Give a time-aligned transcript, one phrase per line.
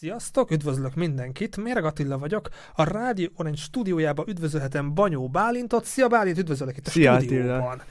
[0.00, 5.84] Sziasztok, üdvözlök mindenkit, Méreg Attila vagyok, a Rádió Orange stúdiójába üdvözölhetem Banyó Bálintot.
[5.84, 7.60] Szia Bálint, üdvözöllek itt a Szia, stúdióban.
[7.60, 7.84] Attila.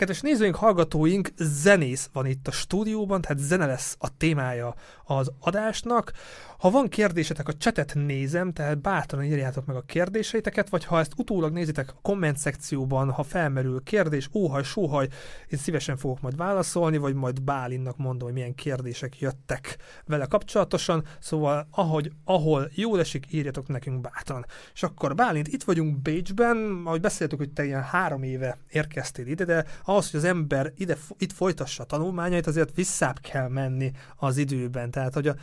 [0.00, 4.74] Kedves nézőink, hallgatóink, zenész van itt a stúdióban, tehát zene lesz a témája
[5.04, 6.12] az adásnak.
[6.58, 11.12] Ha van kérdésetek, a csetet nézem, tehát bátran írjátok meg a kérdéseiteket, vagy ha ezt
[11.16, 15.08] utólag nézitek a komment szekcióban, ha felmerül kérdés, óhaj, sóhaj,
[15.48, 19.76] én szívesen fogok majd válaszolni, vagy majd Bálinnak mondom, hogy milyen kérdések jöttek
[20.06, 24.46] vele kapcsolatosan, szóval ahogy, ahol jól esik, írjatok nekünk bátran.
[24.74, 29.44] És akkor Bálint, itt vagyunk Bécsben, ahogy beszéltük, hogy te ilyen három éve érkeztél ide,
[29.44, 34.36] de ahhoz, hogy az ember ide, itt folytassa a tanulmányait, azért visszább kell menni az
[34.36, 34.90] időben.
[34.90, 35.34] Tehát, hogy a,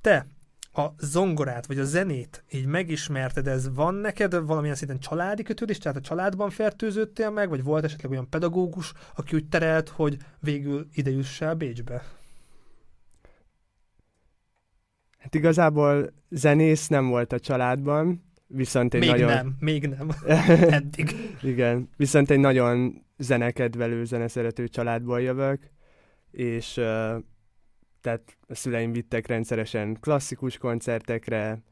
[0.00, 0.26] te
[0.72, 5.96] a zongorát, vagy a zenét így megismerted, ez van neked valamilyen szinten családi kötődés, tehát
[5.96, 11.10] a családban fertőződtél meg, vagy volt esetleg olyan pedagógus, aki úgy terelt, hogy végül ide
[11.10, 12.04] jussál Bécsbe?
[15.18, 19.28] Hát igazából zenész nem volt a családban, viszont egy még nagyon...
[19.28, 20.10] nem, még nem,
[20.80, 21.36] eddig.
[21.42, 25.70] Igen, viszont egy nagyon zenekedvelő, zeneszerető családból jövök,
[26.30, 26.72] és
[28.00, 31.62] tehát a szüleim vittek rendszeresen klasszikus koncertekre,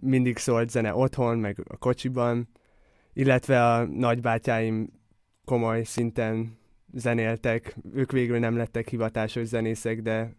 [0.00, 2.48] mindig szólt zene otthon, meg a kocsiban,
[3.12, 4.88] illetve a nagybátyáim
[5.44, 6.58] komoly szinten
[6.92, 10.36] zenéltek, ők végül nem lettek hivatásos zenészek, de,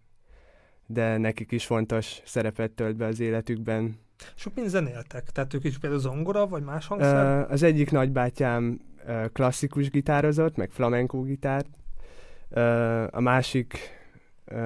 [0.85, 3.99] de nekik is fontos szerepet tölt be az életükben.
[4.35, 5.29] Sok mind zenéltek?
[5.29, 7.51] Tehát ők is például zongora, vagy más hangszer?
[7.51, 8.79] Az egyik nagybátyám
[9.33, 11.69] klasszikus gitározott, meg flamenco gitárt,
[13.09, 13.77] a másik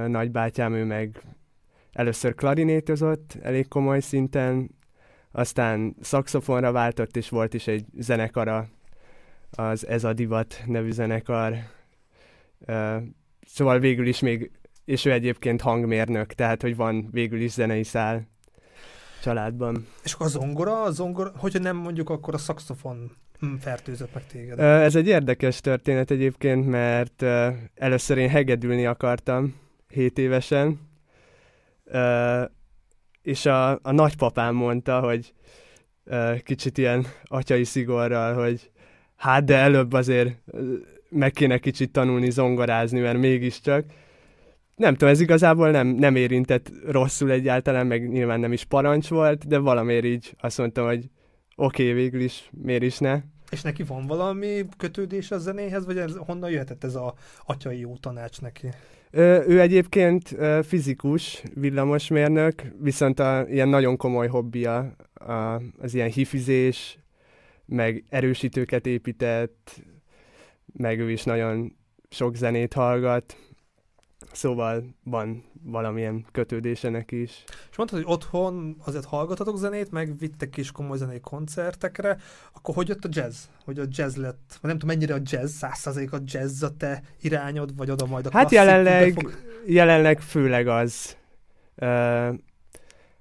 [0.07, 1.21] nagybátyám, ő meg
[1.91, 4.69] először klarinétozott elég komoly szinten,
[5.31, 8.67] aztán szaxofonra váltott, és volt is egy zenekara,
[9.51, 11.55] az Ez a Divat nevű zenekar.
[13.41, 14.51] Szóval végül is még,
[14.85, 18.27] és ő egyébként hangmérnök, tehát hogy van végül is zenei szál
[19.21, 19.87] családban.
[20.03, 23.11] És akkor a zongora, a zongora, hogyha nem mondjuk, akkor a szaxofon
[23.59, 24.59] fertőzött meg téged.
[24.59, 27.21] Ez egy érdekes történet egyébként, mert
[27.75, 29.55] először én hegedülni akartam
[29.87, 30.79] 7 évesen,
[33.21, 35.33] és a, a nagypapám mondta, hogy
[36.43, 38.71] kicsit ilyen atyai szigorral, hogy
[39.15, 40.35] hát de előbb azért
[41.09, 43.85] meg kéne kicsit tanulni zongorázni, mert mégiscsak.
[44.75, 49.47] Nem tudom, ez igazából nem, nem érintett rosszul egyáltalán, meg nyilván nem is parancs volt,
[49.47, 51.09] de valamiért így azt mondtam, hogy
[51.59, 53.21] oké, okay, végül is, miért is ne.
[53.49, 57.13] És neki van valami kötődés a zenéhez, vagy ez, honnan jöhetett ez a
[57.45, 58.69] atyai jó tanács neki?
[59.11, 66.09] Ö, ő egyébként ö, fizikus, villamosmérnök, viszont a, ilyen nagyon komoly hobbija a, az ilyen
[66.09, 66.99] hifizés,
[67.65, 69.81] meg erősítőket épített,
[70.73, 71.75] meg ő is nagyon
[72.09, 73.37] sok zenét hallgat,
[74.31, 77.43] szóval van valamilyen kötődése neki is.
[77.71, 82.17] És mondtad, hogy otthon azért hallgatatok zenét, meg vittek is komoly zenei koncertekre,
[82.53, 83.43] akkor hogy jött a jazz?
[83.65, 87.01] Hogy a jazz lett, vagy nem tudom mennyire a jazz, százszerzék a jazz a te
[87.21, 89.33] irányod, vagy oda majd a Hát jelenleg, fog...
[89.65, 91.17] jelenleg főleg az.
[91.75, 92.37] Uh,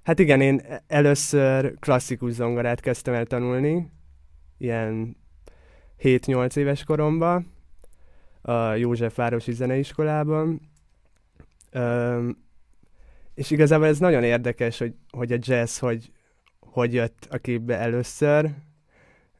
[0.03, 3.91] hát igen, én először klasszikus zongorát kezdtem el tanulni,
[4.57, 5.17] ilyen
[6.01, 7.53] 7-8 éves koromban,
[8.41, 10.69] a Józsefvárosi Zeneiskolában,
[11.73, 12.47] Um,
[13.33, 16.11] és igazából ez nagyon érdekes, hogy, hogy a jazz hogy,
[16.59, 18.49] hogy jött a képbe először,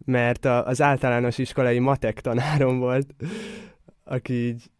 [0.05, 3.15] mert a, az általános iskolai matek tanárom volt,
[4.03, 4.71] aki így,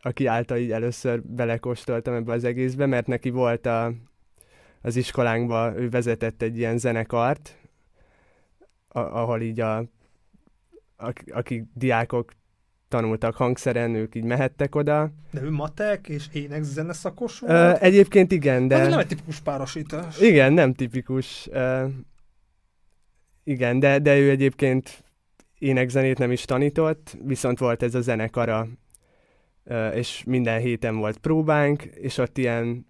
[0.00, 3.92] aki által így először belekóstoltam ebbe az egészbe, mert neki volt a,
[4.82, 7.56] az iskolánkban, ő vezetett egy ilyen zenekart,
[8.88, 9.84] a, ahol így a,
[10.96, 12.32] akik, akik diákok
[12.88, 15.10] tanultak hangszeren, ők így mehettek oda.
[15.30, 17.52] De ő matek és ének szakos volt?
[17.52, 18.76] Ö, egyébként igen, de...
[18.76, 20.20] Az nem egy tipikus párosítás.
[20.20, 21.48] Igen, nem tipikus.
[21.50, 21.86] Ö,
[23.44, 25.04] igen, de, de ő egyébként
[25.58, 28.68] énekzenét nem is tanított, viszont volt ez a zenekara,
[29.64, 32.86] ö, és minden héten volt próbánk, és ott ilyen,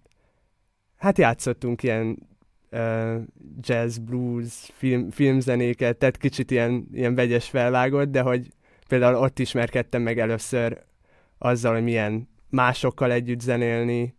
[0.97, 2.27] hát játszottunk ilyen
[2.71, 3.21] uh,
[3.59, 8.47] jazz, blues, film, filmzenéket, tehát kicsit ilyen, ilyen vegyes felvágott, de hogy
[8.89, 10.83] például ott ismerkedtem meg először
[11.37, 14.15] azzal, hogy milyen másokkal együtt zenélni,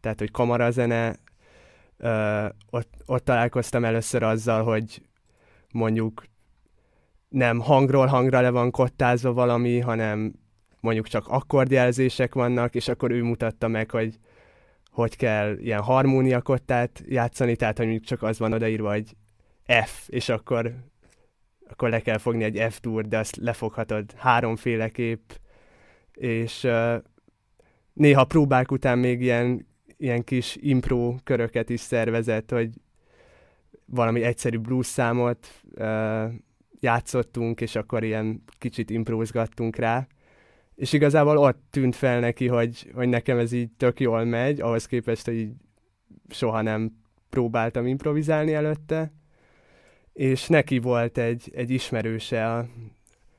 [0.00, 1.16] tehát, hogy kamarazene,
[1.96, 5.02] ö, ott, ott találkoztam először azzal, hogy
[5.72, 6.24] mondjuk
[7.28, 10.32] nem hangról hangra le van kottázva valami, hanem
[10.80, 14.18] mondjuk csak akkordjelzések vannak, és akkor ő mutatta meg, hogy
[14.90, 19.16] hogy kell ilyen harmóniakottát játszani, tehát hogy mondjuk csak az van odaírva, hogy
[19.84, 20.74] F, és akkor
[21.72, 25.30] akkor le kell fogni egy f dur de azt lefoghatod háromféleképp,
[26.12, 26.68] és
[27.92, 29.66] néha próbák után még ilyen,
[29.96, 32.70] ilyen kis impro köröket is szervezett, hogy
[33.84, 35.62] valami egyszerű blues számot
[36.80, 40.06] játszottunk, és akkor ilyen kicsit imprózgattunk rá.
[40.74, 44.86] És igazából ott tűnt fel neki, hogy, hogy nekem ez így tök jól megy, ahhoz
[44.86, 45.52] képest, hogy így
[46.28, 46.92] soha nem
[47.30, 49.12] próbáltam improvizálni előtte.
[50.12, 52.68] És neki volt egy, egy ismerőse, a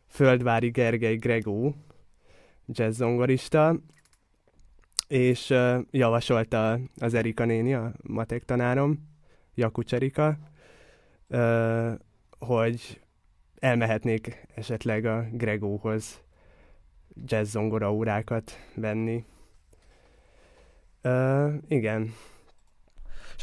[0.07, 1.75] Földvári Gergely Gregó,
[2.67, 3.79] jazz zongorista,
[5.07, 9.09] és uh, javasolta az Erika néni, a matek tanárom,
[9.55, 10.37] Jakucs Erika,
[11.27, 11.91] uh,
[12.39, 13.01] hogy
[13.59, 16.21] elmehetnék esetleg a Gregóhoz
[17.25, 19.25] jazz zongora órákat venni.
[21.03, 22.13] Uh, igen.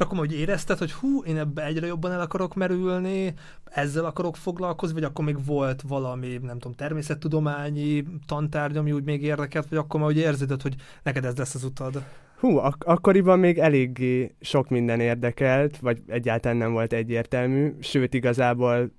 [0.00, 4.37] És akkor hogy érezted, hogy hú, én ebbe egyre jobban el akarok merülni, ezzel akarok
[4.37, 9.79] foglalkozni, vagy akkor még volt valami, nem tudom, természettudományi tantárgy, ami úgy még érdekelt, vagy
[9.79, 12.02] akkor már úgy érzed, hogy neked ez lesz az utad?
[12.38, 18.93] Hú, ak- akkoriban még eléggé sok minden érdekelt, vagy egyáltalán nem volt egyértelmű, sőt igazából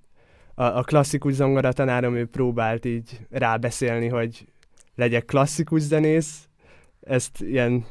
[0.55, 4.45] a, a klasszikus zongoratanárom ő próbált így rábeszélni, hogy
[4.95, 6.49] legyek klasszikus zenész,
[6.99, 7.85] ezt ilyen,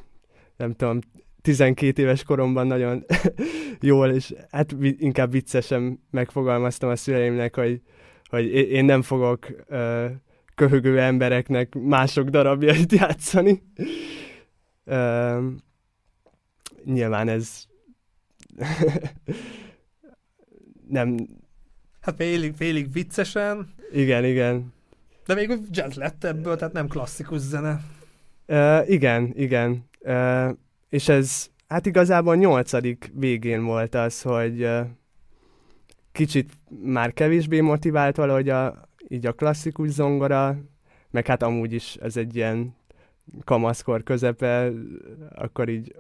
[0.57, 0.99] nem tudom,
[1.43, 3.05] 12 éves koromban nagyon
[3.81, 7.81] jól, és hát inkább viccesen megfogalmaztam a szüleimnek, hogy,
[8.29, 10.05] hogy én nem fogok uh,
[10.55, 13.63] köhögő embereknek mások darabjait játszani.
[14.85, 15.45] Uh,
[16.85, 17.65] nyilván ez
[20.89, 21.17] nem...
[22.01, 23.75] Hát félig, félig viccesen.
[23.93, 24.73] Igen, igen.
[25.27, 27.81] De még jazz lett ebből, tehát nem klasszikus zene.
[28.47, 29.89] Uh, igen, igen.
[30.01, 30.51] Uh,
[30.91, 34.69] és ez hát igazából nyolcadik végén volt az, hogy
[36.13, 36.53] kicsit
[36.83, 40.57] már kevésbé motivált valahogy a, így a klasszikus zongora,
[41.11, 42.75] meg hát amúgy is ez egy ilyen
[43.45, 44.73] kamaszkor közepe,
[45.35, 45.95] akkor így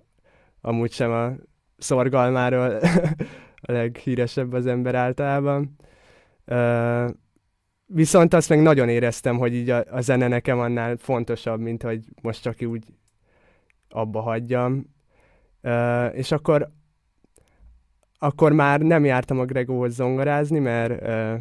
[0.61, 1.33] amúgy sem a
[1.79, 2.81] szorgalmáról
[3.67, 5.77] a leghíresebb az ember általában.
[7.87, 12.05] Viszont azt meg nagyon éreztem, hogy így a, a zene nekem annál fontosabb, mint hogy
[12.23, 12.85] most csak úgy
[13.91, 14.95] abba hagyjam.
[15.63, 16.71] Uh, és akkor
[18.23, 21.41] akkor már nem jártam a Gregóhoz zongorázni, mert uh,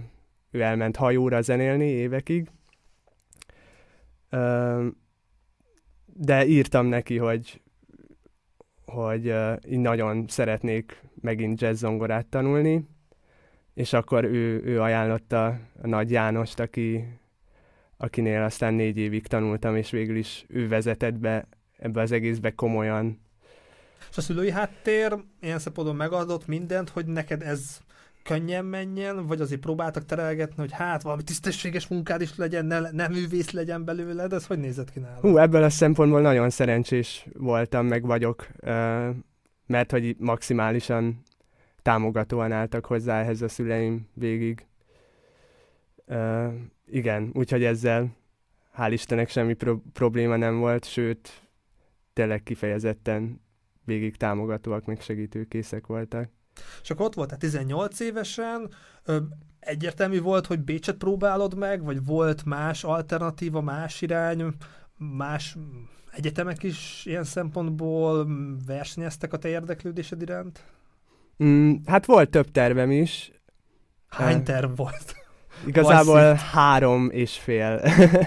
[0.51, 2.49] ő elment hajóra zenélni évekig.
[4.31, 4.85] Uh,
[6.05, 7.61] de írtam neki, hogy
[8.85, 12.87] hogy uh, így nagyon szeretnék megint jazz zongorát tanulni,
[13.73, 15.45] és akkor ő, ő ajánlotta
[15.81, 17.03] a Nagy Jánost, aki,
[17.97, 21.47] akinél aztán négy évig tanultam, és végül is ő vezetett be
[21.79, 23.19] ebbe az egészbe komolyan.
[24.09, 27.79] És a szülői háttér ilyen szempontból megadott mindent, hogy neked ez
[28.23, 33.07] könnyen menjen, vagy azért próbáltak terelgetni, hogy hát valami tisztességes munkád is legyen, ne, ne
[33.07, 35.19] művész legyen belőle, de ez hogy nézett ki nálad?
[35.19, 38.47] Hú, ebből a szempontból nagyon szerencsés voltam, meg vagyok,
[39.65, 41.21] mert hogy maximálisan
[41.81, 44.67] támogatóan álltak hozzá ehhez a szüleim végig.
[46.85, 48.17] Igen, úgyhogy ezzel
[48.77, 51.48] hál' Istennek semmi pro- probléma nem volt, sőt,
[52.19, 53.41] tényleg kifejezetten
[53.85, 56.29] végig támogatóak, meg segítőkészek voltak.
[56.81, 58.69] És akkor ott voltál 18 évesen,
[59.59, 64.45] egyértelmű volt, hogy Bécset próbálod meg, vagy volt más alternatíva, más irány,
[64.97, 65.57] más
[66.11, 68.27] egyetemek is ilyen szempontból
[68.65, 70.63] versenyeztek a te érdeklődésed iránt?
[71.43, 73.31] Mm, hát volt több tervem is.
[74.07, 75.15] Hány terv volt?
[75.65, 77.81] Igazából három és fél.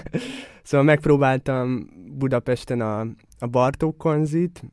[0.63, 3.07] szóval megpróbáltam Budapesten a,
[3.43, 4.63] a Bartók konzit,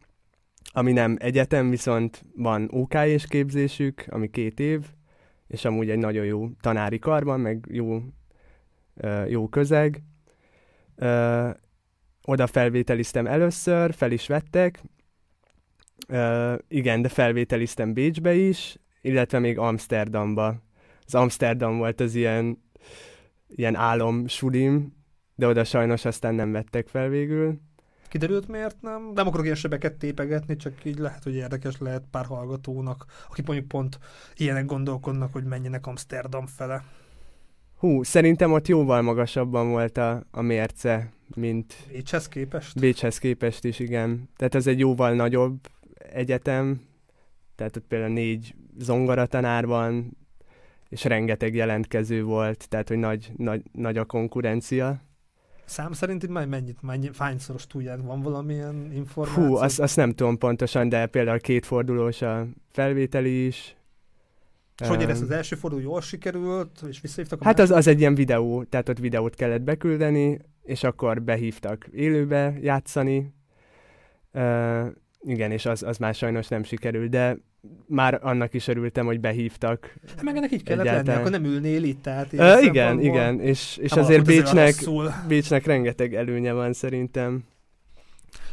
[0.72, 4.86] ami nem egyetem, viszont van OK és képzésük, ami két év,
[5.46, 8.02] és amúgy egy nagyon jó tanári karban, meg jó,
[9.28, 10.02] jó közeg.
[12.24, 14.82] Oda felvételiztem először, fel is vettek.
[16.68, 20.62] Igen, de felvételiztem Bécsbe is, illetve még Amsterdamba.
[21.06, 22.62] Az Amsterdam volt az ilyen,
[23.48, 24.96] ilyen álom sulim,
[25.34, 27.60] de oda sajnos aztán nem vettek fel végül.
[28.10, 29.10] Kiderült miért nem?
[29.14, 33.68] Nem akarok ilyen sebeket tépegetni, csak így lehet, hogy érdekes lehet pár hallgatónak, akik mondjuk
[33.68, 33.98] pont
[34.36, 36.84] ilyenek gondolkodnak, hogy menjenek Amsterdam fele.
[37.76, 41.74] Hú, szerintem ott jóval magasabban volt a, a mérce, mint...
[41.88, 42.80] Bécshez képest?
[42.80, 44.28] Bécshez képest is, igen.
[44.36, 45.58] Tehát ez egy jóval nagyobb
[46.12, 46.80] egyetem,
[47.54, 50.16] tehát ott például négy zongoratanár van,
[50.88, 55.00] és rengeteg jelentkező volt, tehát hogy nagy, nagy, nagy a konkurencia.
[55.70, 59.46] Szám szerint itt mennyit, mennyi, fányszoros tudják, van valamilyen információ?
[59.46, 63.76] Hú, azt, azt nem tudom pontosan, de például kétfordulós a felvételi is.
[64.82, 68.00] És hogy érez, az első forduló jól sikerült, és visszahívtak a Hát az, az egy
[68.00, 73.34] ilyen videó, tehát ott videót kellett beküldeni, és akkor behívtak élőbe játszani.
[74.32, 74.86] Uh,
[75.22, 77.36] igen, és az, az már sajnos nem sikerült, de
[77.86, 79.94] már annak is örültem, hogy behívtak.
[80.08, 81.06] Hát meg ennek így kellett Egyáltalán.
[81.06, 84.74] lenni, akkor nem ülnél itt, tehát uh, Igen, igen, és, és azért Bécsnek,
[85.28, 87.44] Bécsnek rengeteg előnye van szerintem.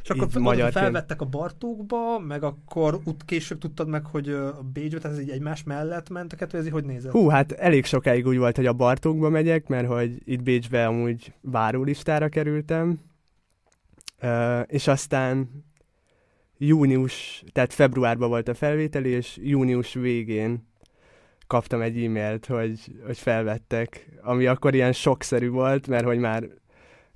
[0.04, 5.00] És akkor magyar felvettek a Bartókba, meg akkor ut később tudtad meg, hogy a Bécsbe,
[5.00, 7.12] tehát ez így egymás mellett ment a kettő, ez így hogy nézett?
[7.12, 11.34] Hú, hát elég sokáig úgy volt, hogy a Bartókba megyek, mert hogy itt Bécsbe amúgy
[11.42, 13.00] várólistára kerültem,
[14.22, 15.50] uh, és aztán
[16.58, 20.68] június, tehát februárban volt a felvételi, és június végén
[21.48, 26.44] kaptam egy e-mailt, hogy, hogy felvettek, ami akkor ilyen sokszerű volt, mert hogy már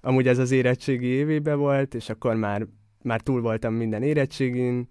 [0.02, 2.68] amúgy ez az érettségi évében volt, és akkor már,
[3.02, 4.88] már túl voltam minden érettségin,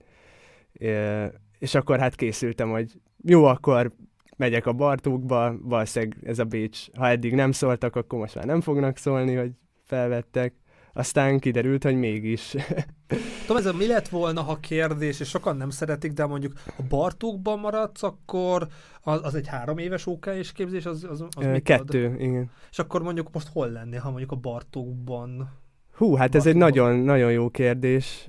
[1.58, 2.92] és akkor hát készültem, hogy
[3.24, 3.92] jó, akkor
[4.36, 8.60] megyek a Bartókba, valószínűleg ez a Bécs, ha eddig nem szóltak, akkor most már nem
[8.60, 9.50] fognak szólni, hogy
[9.84, 10.54] felvettek.
[10.92, 12.56] Aztán kiderült, hogy mégis.
[13.46, 16.82] Tudom, ez a mi lett volna, ha kérdés, és sokan nem szeretik, de mondjuk a
[16.88, 18.68] Bartókban maradsz, akkor
[19.00, 22.20] az, az egy három éves OK és képzés, az, az, az mit Kettő, ad?
[22.20, 22.50] igen.
[22.70, 25.58] És akkor mondjuk most hol lennél, ha mondjuk a Bartókban
[26.00, 28.28] Hú, hát ez egy nagyon, nagyon jó kérdés.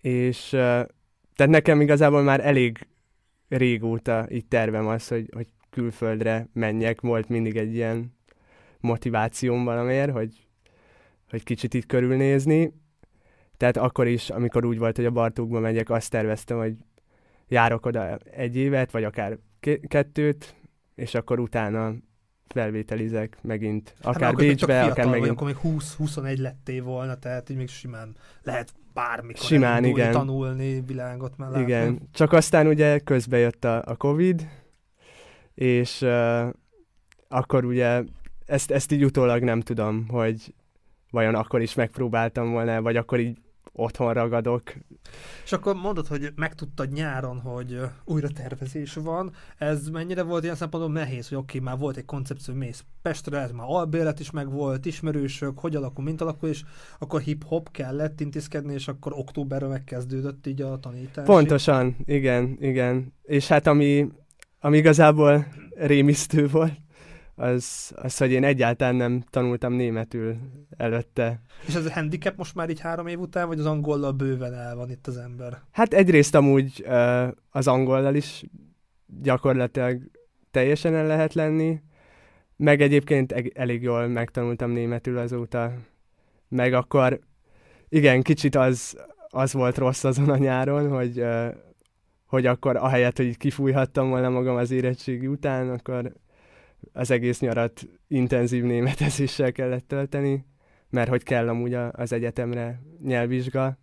[0.00, 0.48] És
[1.34, 2.86] tehát nekem igazából már elég
[3.48, 7.00] régóta itt tervem az, hogy, hogy külföldre menjek.
[7.00, 8.13] Volt mindig egy ilyen
[8.84, 10.46] motivációm valamiért, hogy,
[11.30, 12.72] hogy kicsit itt körülnézni.
[13.56, 16.74] Tehát akkor is, amikor úgy volt, hogy a Bartókba megyek, azt terveztem, hogy
[17.48, 19.38] járok oda egy évet, vagy akár
[19.88, 20.54] kettőt,
[20.94, 21.94] és akkor utána
[22.48, 25.20] felvételizek megint, hát akár hát, Bécsbe, akár megint.
[25.20, 30.12] Vagy, akkor még 20-21 lettél volna, tehát így még simán lehet bármikor simán, igen.
[30.12, 34.48] tanulni, világot már Igen, csak aztán ugye közbe jött a, a Covid,
[35.54, 36.48] és uh,
[37.28, 38.02] akkor ugye
[38.46, 40.54] ezt, ezt így utólag nem tudom, hogy
[41.10, 43.38] vajon akkor is megpróbáltam volna, vagy akkor így
[43.76, 44.74] otthon ragadok.
[45.44, 49.32] És akkor mondod, hogy megtudtad nyáron, hogy újra tervezés van.
[49.58, 53.38] Ez mennyire volt ilyen szempontból nehéz, hogy oké, okay, már volt egy koncepció, mész Pestre,
[53.38, 56.62] ez már albélet is meg volt, ismerősök, hogy alakul, mint alakul, és
[56.98, 61.24] akkor hip-hop kellett intézkedni, és akkor októberben megkezdődött így a tanítás.
[61.24, 63.12] Pontosan, igen, igen.
[63.22, 64.08] És hát ami,
[64.60, 66.72] ami igazából rémisztő volt,
[67.34, 70.36] az, az, hogy én egyáltalán nem tanultam németül
[70.76, 71.40] előtte.
[71.66, 74.76] És ez a handicap most már így három év után, vagy az angollal bőven el
[74.76, 75.60] van itt az ember?
[75.70, 76.86] Hát egyrészt amúgy
[77.50, 78.44] az angollal is
[79.22, 80.00] gyakorlatilag
[80.50, 81.80] teljesen el lehet lenni,
[82.56, 85.72] meg egyébként elég jól megtanultam németül azóta,
[86.48, 87.20] meg akkor
[87.88, 88.96] igen, kicsit az,
[89.28, 91.24] az volt rossz azon a nyáron, hogy,
[92.26, 96.12] hogy akkor ahelyett, hogy kifújhattam volna magam az érettségi után, akkor
[96.92, 100.44] az egész nyarat intenzív németezéssel kellett tölteni,
[100.90, 103.78] mert hogy kell amúgy az egyetemre nyelvvizsga.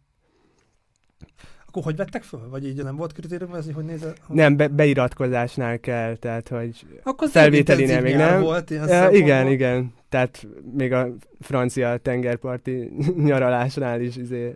[1.67, 2.49] Akkor hogy vettek föl?
[2.49, 4.17] Vagy így nem volt kritérium ez, hogy nézett?
[4.25, 4.35] Hogy...
[4.35, 8.41] Nem, be, beiratkozásnál kell, tehát hogy Akkor felvételinél még nem.
[8.41, 9.93] Volt ilyen uh, igen, igen.
[10.09, 11.07] Tehát még a
[11.39, 12.91] francia tengerparti
[13.29, 14.55] nyaralásnál is izé a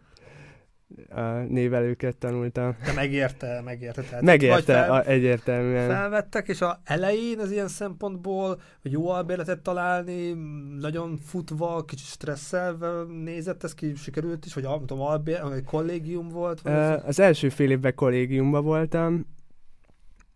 [1.48, 2.76] névelőket tanultam.
[2.86, 4.02] De megérte, megérte.
[4.02, 5.90] Tehát megérte, fel, a, egyértelműen.
[5.90, 10.32] Felvettek, és a elején az ilyen szempontból, hogy jó albérletet találni,
[10.80, 16.30] nagyon futva, kicsit stresszelve nézett ez ki, sikerült is, vagy nem tudom, albér, vagy kollégium
[16.30, 16.62] volt?
[16.62, 19.26] Vagy uh, az első fél évben kollégiumban voltam,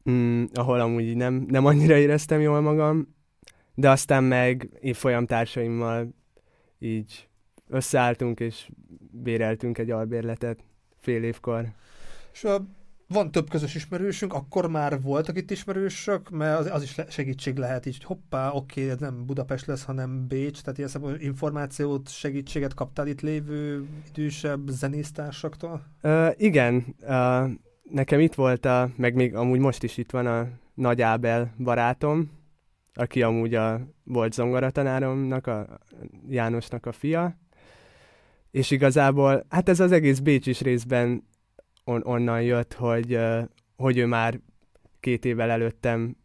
[0.09, 3.15] mm, ahol amúgy nem, nem annyira éreztem jól magam,
[3.75, 6.15] de aztán meg én folyamtársaimmal
[6.79, 7.28] így
[7.69, 8.69] összeálltunk, és
[9.11, 10.63] béreltünk egy albérletet
[10.97, 11.65] fél évkor.
[12.33, 12.65] És a,
[13.07, 17.85] van több közös ismerősünk, akkor már voltak itt ismerősök, mert az, az is segítség lehet
[17.85, 22.73] így, hogy hoppá, oké, ez nem Budapest lesz, hanem Bécs, tehát ilyen szempontból információt, segítséget
[22.73, 25.85] kaptál itt lévő idősebb zenésztársaktól?
[26.03, 27.49] Uh, igen, uh,
[27.89, 32.31] nekem itt volt, a, meg még amúgy most is itt van a Nagy Ábel barátom,
[32.93, 35.79] aki amúgy a volt zongoratanáromnak, a
[36.27, 37.37] Jánosnak a fia,
[38.51, 41.27] és igazából, hát ez az egész Bécsis részben
[41.83, 43.19] on, onnan jött, hogy,
[43.75, 44.39] hogy ő már
[44.99, 46.15] két évvel előttem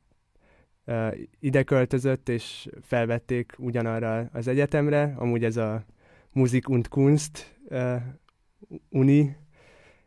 [1.40, 5.84] ide költözött, és felvették ugyanarra az egyetemre, amúgy ez a
[6.32, 7.60] Musik und Kunst
[8.88, 9.36] uni,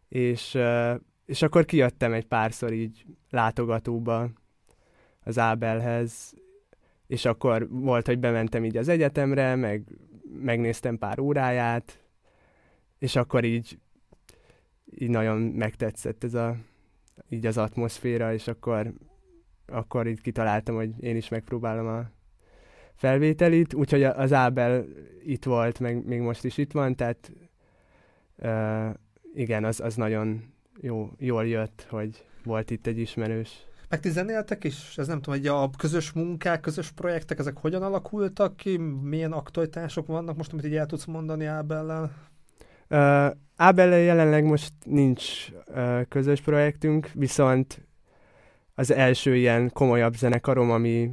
[0.10, 0.58] és,
[1.26, 4.30] és akkor kijöttem egy párszor így látogatóba
[5.24, 6.34] az Ábelhez,
[7.08, 9.84] és akkor volt, hogy bementem így az egyetemre, meg
[10.42, 12.07] megnéztem pár óráját,
[13.00, 13.80] és akkor így,
[15.00, 16.56] így nagyon megtetszett ez a,
[17.30, 18.94] így az atmoszféra, és akkor,
[19.66, 22.10] akkor így kitaláltam, hogy én is megpróbálom a
[22.96, 24.86] felvételit, úgyhogy az Ábel
[25.24, 27.32] itt volt, meg még most is itt van, tehát
[28.38, 28.90] uh,
[29.34, 33.66] igen, az, az nagyon jó, jól jött, hogy volt itt egy ismerős.
[33.90, 34.98] Meg ti zenéltek is?
[34.98, 38.78] Ez nem tudom, hogy a közös munkák, közös projektek, ezek hogyan alakultak ki?
[39.02, 42.12] Milyen aktualitások vannak most, amit így el tudsz mondani Ábellel?
[42.90, 47.88] Uh, Ábellel jelenleg most nincs uh, közös projektünk, viszont
[48.76, 51.12] az első ilyen komolyabb zenekarom, ami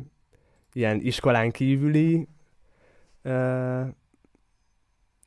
[0.72, 2.28] ilyen iskolán kívüli
[3.22, 3.88] uh,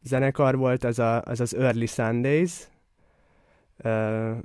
[0.02, 2.68] zenekar volt, az, a, az az Early Sundays,
[3.84, 4.38] uh,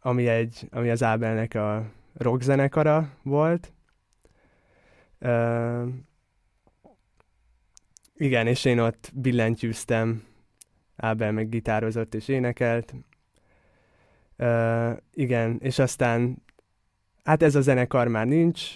[0.00, 3.72] ami, egy, ami az Ábelnek a rock zenekara volt.
[5.20, 5.88] Uh,
[8.14, 10.22] igen, és én ott billentyűztem,
[11.00, 12.94] Ábel meg gitározott és énekelt.
[14.38, 16.42] Uh, igen, és aztán,
[17.24, 18.74] hát ez a zenekar már nincs,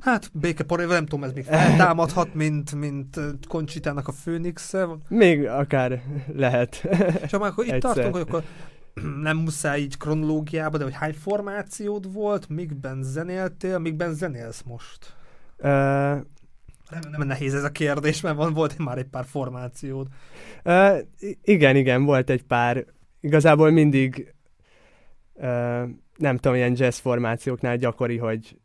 [0.00, 4.74] Hát békeparével nem tudom, ez még feltámadhat, mint, mint Koncsitának a főnix.
[5.08, 6.02] Még akár
[6.34, 6.88] lehet.
[7.22, 7.94] És akkor itt Egyszer.
[7.94, 8.44] tartunk, hogy akkor
[9.22, 15.16] nem muszáj így kronológiába, de hogy hány formációd volt, mikben zenéltél, mikben zenélsz most?
[15.58, 16.18] Uh,
[16.90, 20.06] nem, nem nehéz ez a kérdés, mert van, volt már egy pár formációd.
[20.64, 20.98] Uh,
[21.42, 22.84] igen, igen, volt egy pár.
[23.20, 24.34] Igazából mindig
[25.34, 28.58] uh, nem tudom, ilyen jazz formációknál gyakori, hogy,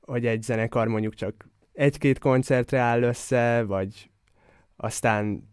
[0.00, 4.10] hogy egy zenekar mondjuk csak egy-két koncertre áll össze, vagy
[4.76, 5.48] aztán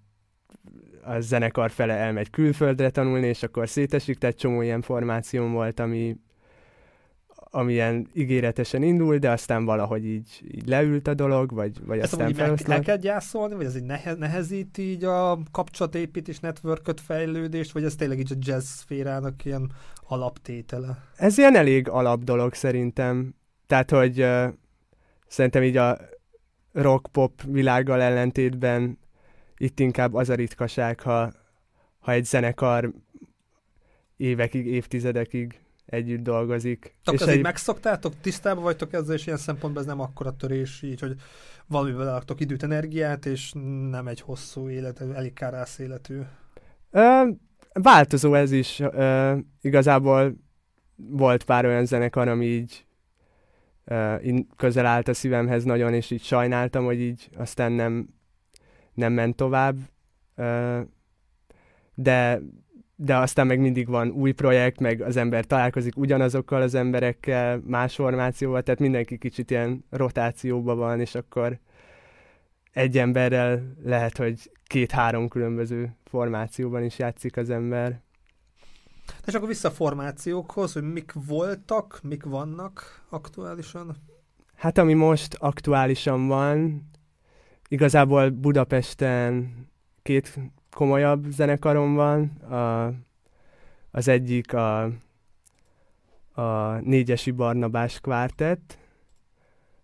[1.03, 6.17] a zenekar fele elmegy külföldre tanulni, és akkor szétesik, tehát csomó ilyen formációm volt, ami,
[7.51, 12.13] ami ilyen ígéretesen indul, de aztán valahogy így, így leült a dolog, vagy, vagy Ezt
[12.13, 12.77] aztán feloszlott.
[12.77, 17.95] El kell gyászolni, vagy ez így nehe, nehezít így a kapcsolatépítés, networköt, fejlődést, vagy ez
[17.95, 19.71] tényleg így a jazz szférának ilyen
[20.07, 20.97] alaptétele?
[21.15, 23.35] Ez ilyen elég alap dolog szerintem.
[23.67, 24.47] Tehát, hogy uh,
[25.27, 25.97] szerintem így a
[26.71, 28.97] rock-pop világgal ellentétben
[29.57, 31.31] itt inkább az a ritkaság, ha,
[31.99, 32.93] ha egy zenekar
[34.17, 36.95] évekig, évtizedekig együtt dolgozik.
[37.03, 37.41] Tehát és egy...
[37.41, 41.15] megszoktátok, tisztában vagytok ezzel, és ilyen szempontból ez nem akkora törés, így, hogy
[41.67, 43.51] valamivel adtok időt, energiát, és
[43.89, 46.19] nem egy hosszú élet, elég kárász életű.
[46.91, 47.27] Ö,
[47.73, 48.79] változó ez is.
[48.79, 50.35] Ö, igazából
[50.95, 52.85] volt pár olyan zenekar, ami így
[53.85, 54.15] ö,
[54.55, 58.15] közel állt a szívemhez nagyon, és így sajnáltam, hogy így aztán nem
[58.97, 59.77] nem ment tovább,
[61.93, 62.41] de,
[62.99, 67.95] de aztán meg mindig van új projekt, meg az ember találkozik ugyanazokkal az emberekkel, más
[67.95, 71.59] formációval, tehát mindenki kicsit ilyen rotációban van, és akkor
[72.73, 78.01] egy emberrel lehet, hogy két-három különböző formációban is játszik az ember.
[79.25, 83.95] És akkor vissza a formációkhoz, hogy mik voltak, mik vannak aktuálisan?
[84.55, 86.87] Hát ami most aktuálisan van,
[87.67, 89.55] Igazából Budapesten
[90.01, 90.39] két
[90.71, 92.25] komolyabb zenekarom van.
[92.27, 92.93] A,
[93.91, 94.83] az egyik a,
[96.33, 98.77] a négyesi Barnabás kvártett,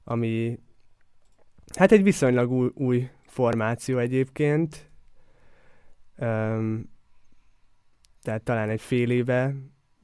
[0.04, 0.60] ami
[1.76, 4.90] hát egy viszonylag új, új formáció egyébként.
[6.18, 6.92] Um,
[8.22, 9.56] tehát talán egy fél éve,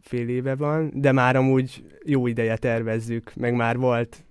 [0.01, 4.23] fél éve van, de már amúgy jó ideje tervezzük, meg már volt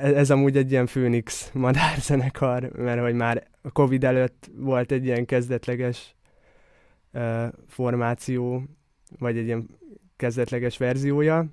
[0.00, 5.24] ez amúgy egy ilyen Phoenix madárzenekar, mert hogy már a Covid előtt volt egy ilyen
[5.24, 6.16] kezdetleges
[7.66, 8.62] formáció,
[9.18, 9.68] vagy egy ilyen
[10.16, 11.46] kezdetleges verziója.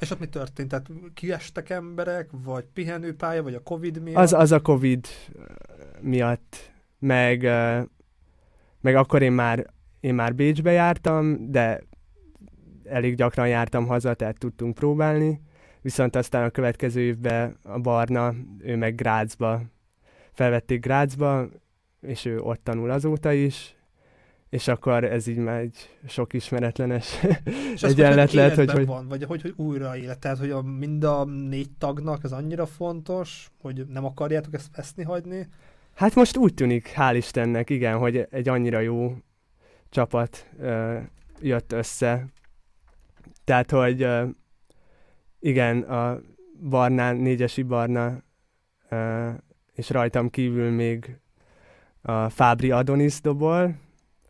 [0.00, 0.68] És ott mi történt?
[0.68, 4.16] Tehát kiestek emberek, vagy pihenőpálya, vagy a Covid miatt?
[4.16, 5.06] Az, az a Covid
[6.00, 7.42] miatt, meg,
[8.80, 9.66] meg akkor én már,
[10.00, 11.82] én már Bécsbe jártam, de
[12.84, 15.40] elég gyakran jártam haza, tehát tudtunk próbálni
[15.82, 19.62] viszont aztán a következő évben a Barna, ő meg Grácsba,
[20.40, 21.48] felvették Grácsba,
[22.00, 23.76] és ő ott tanul azóta is,
[24.48, 27.18] és akkor ez így már egy sok ismeretlenes
[27.74, 28.86] és egyenlet lett, hogy, hogy...
[28.86, 32.66] Van, vagy hogy, hogy újra élet, tehát hogy a, mind a négy tagnak ez annyira
[32.66, 35.48] fontos, hogy nem akarjátok ezt veszni hagyni?
[35.94, 39.16] Hát most úgy tűnik, hál' Istennek, igen, hogy egy annyira jó
[39.88, 40.98] csapat ö,
[41.40, 42.26] jött össze.
[43.44, 44.26] Tehát, hogy ö,
[45.40, 46.20] igen, a
[46.68, 48.22] barnán, négyesi barna,
[48.90, 49.34] uh,
[49.80, 51.18] és rajtam kívül még
[52.02, 53.74] a Fábri Adonis dobol,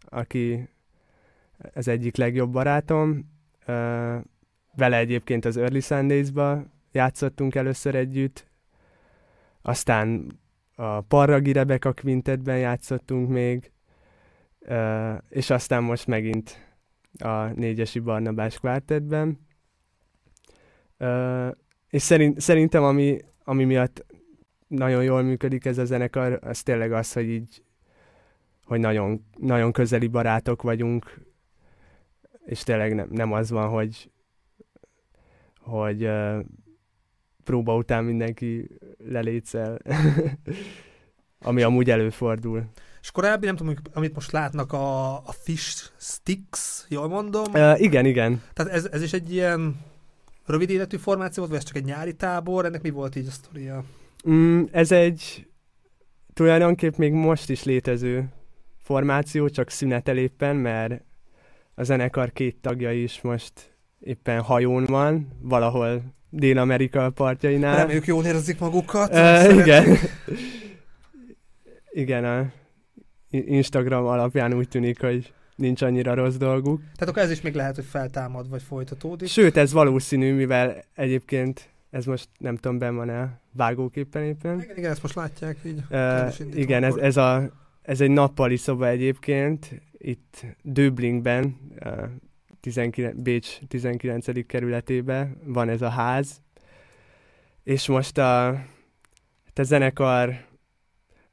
[0.04, 0.68] aki
[1.74, 3.30] az egyik legjobb barátom.
[4.76, 8.46] Vele egyébként az Early Sundays-ba játszottunk először együtt,
[9.62, 10.38] aztán
[10.74, 13.72] a Parragi Rebecca Quintetben játszottunk még,
[15.28, 16.68] és aztán most megint
[17.18, 19.38] a négyesi Barnabás kvártetben.
[21.88, 24.09] És szerint, szerintem ami, ami miatt
[24.70, 27.62] nagyon jól működik ez a zenekar, az tényleg az, hogy így
[28.70, 31.20] hogy nagyon, nagyon közeli barátok vagyunk,
[32.44, 34.10] és tényleg nem, nem az van, hogy,
[35.60, 36.44] hogy uh,
[37.44, 39.78] próba után mindenki lelétszel,
[41.48, 42.64] ami amúgy előfordul.
[43.00, 47.52] És korábbi, nem tudom, amit most látnak, a, a Fish Sticks, jól mondom?
[47.52, 48.42] Uh, igen, igen.
[48.52, 49.80] Tehát ez, ez is egy ilyen
[50.46, 52.64] rövid életű formáció volt, vagy ez csak egy nyári tábor?
[52.64, 53.84] Ennek mi volt így a sztoria?
[54.28, 55.46] Mm, ez egy
[56.32, 58.28] tulajdonképp még most is létező
[58.82, 61.02] formáció, csak szünetel éppen, mert
[61.74, 63.52] a zenekar két tagja is most
[64.00, 67.76] éppen hajón van, valahol Dél-Amerika partjainál.
[67.76, 69.12] Reméljük jól érzik magukat.
[69.12, 69.96] Uh, igen.
[71.90, 72.52] igen, a
[73.30, 76.80] Instagram alapján úgy tűnik, hogy nincs annyira rossz dolguk.
[76.80, 79.28] Tehát akkor ez is még lehet, hogy feltámad, vagy folytatódik.
[79.28, 84.60] Sőt, ez valószínű, mivel egyébként ez most nem tudom, ben van-e vágóképpen éppen.
[84.60, 85.82] Igen, igen, ezt most látják így.
[85.90, 87.50] Uh, igen, ez, ez, a,
[87.82, 92.04] ez egy nappali szoba egyébként, itt Döblingben, uh,
[92.60, 94.46] 19, Bécs 19.
[94.46, 96.40] kerületében van ez a ház,
[97.62, 98.48] és most a,
[99.54, 100.46] a zenekar,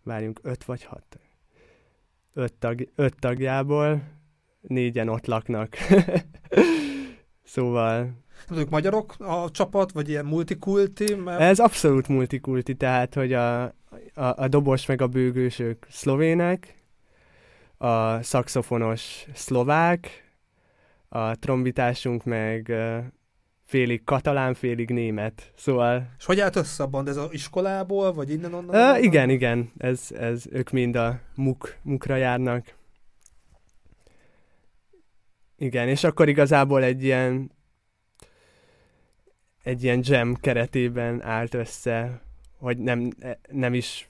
[0.04, 1.20] várjunk, öt vagy hat,
[2.34, 4.02] öt, tag, öt tagjából
[4.62, 5.78] négyen ott laknak.
[7.48, 8.10] szóval...
[8.48, 11.16] Tudjuk magyarok a csapat, vagy ilyen multikulti?
[11.16, 11.40] Mert...
[11.40, 13.72] Ez abszolút multikulti, tehát, hogy a, a,
[14.14, 16.76] a dobos meg a bőgős ők szlovének,
[17.78, 20.32] a szakszofonos szlovák,
[21.10, 22.74] a trombitásunk meg
[23.64, 25.52] félig katalán, félig német.
[25.56, 26.10] Szóval...
[26.18, 27.08] És hogy állt össze a band?
[27.08, 28.96] Ez az iskolából, vagy innen-onnan?
[28.96, 29.72] Uh, igen, igen.
[29.78, 32.76] Ez, ez, ők mind a muk, mukra járnak.
[35.58, 37.52] Igen, és akkor igazából egy ilyen
[39.63, 42.22] egy ilyen jam keretében állt össze,
[42.58, 43.10] hogy nem,
[43.52, 44.10] nem is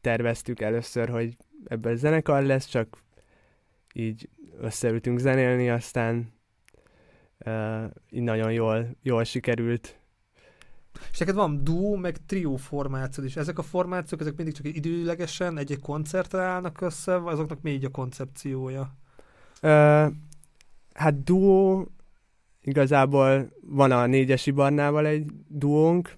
[0.00, 3.02] terveztük először, hogy ebből zenekar lesz, csak
[3.92, 4.28] így
[4.60, 6.32] összeültünk zenélni, aztán
[7.46, 9.98] uh, így nagyon jól, jól sikerült.
[11.12, 13.36] És neked van duo, meg trió formációd is.
[13.36, 17.90] Ezek a formációk, ezek mindig csak időlegesen egy-egy koncertre állnak össze, azoknak mi így a
[17.90, 18.94] koncepciója?
[19.62, 20.12] Uh,
[20.94, 21.84] hát duo,
[22.60, 26.16] igazából van a négyesi barnával egy duónk.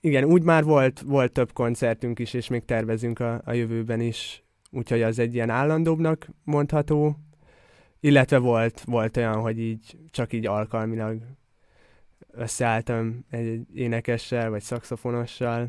[0.00, 4.42] Igen, úgy már volt, volt több koncertünk is, és még tervezünk a, a jövőben is,
[4.70, 7.18] úgyhogy az egy ilyen állandóbbnak mondható.
[8.00, 11.20] Illetve volt, volt olyan, hogy így csak így alkalmilag
[12.30, 15.68] összeálltam egy énekessel, vagy szakszofonossal.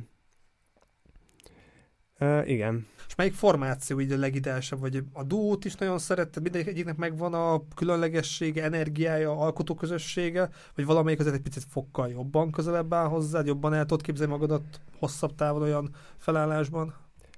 [2.20, 2.88] Uh, igen.
[3.08, 4.80] És melyik formáció így a legideásabb?
[4.80, 11.20] Vagy a duót is nagyon szeretted, mindegyik egyiknek megvan a különlegessége, energiája, alkotóközössége, vagy valamelyik
[11.20, 14.64] azért egy picit fokkal jobban közelebb áll hozzád, jobban el tudod képzelni magadat
[15.00, 16.94] hosszabb távon olyan felállásban?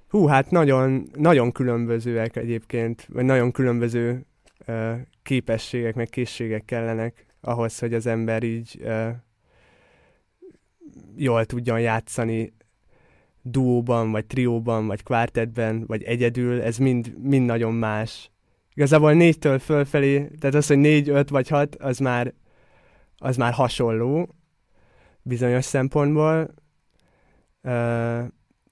[0.08, 4.26] Hú, hát nagyon, nagyon különbözőek egyébként, vagy nagyon különböző
[4.66, 9.08] uh, képességek, meg készségek kellenek ahhoz, hogy az ember így uh,
[11.16, 12.52] jól tudjon játszani
[13.42, 18.30] duóban, vagy trióban, vagy kvártetben, vagy egyedül, ez mind, mind nagyon más.
[18.74, 22.34] Igazából négytől fölfelé, tehát az, hogy négy, öt vagy hat, az már,
[23.16, 24.34] az már hasonló
[25.22, 26.54] bizonyos szempontból.
[27.62, 27.72] Uh,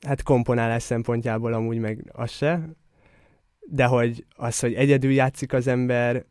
[0.01, 2.69] hát komponálás szempontjából amúgy meg az se.
[3.61, 6.25] De hogy az, hogy egyedül játszik az ember,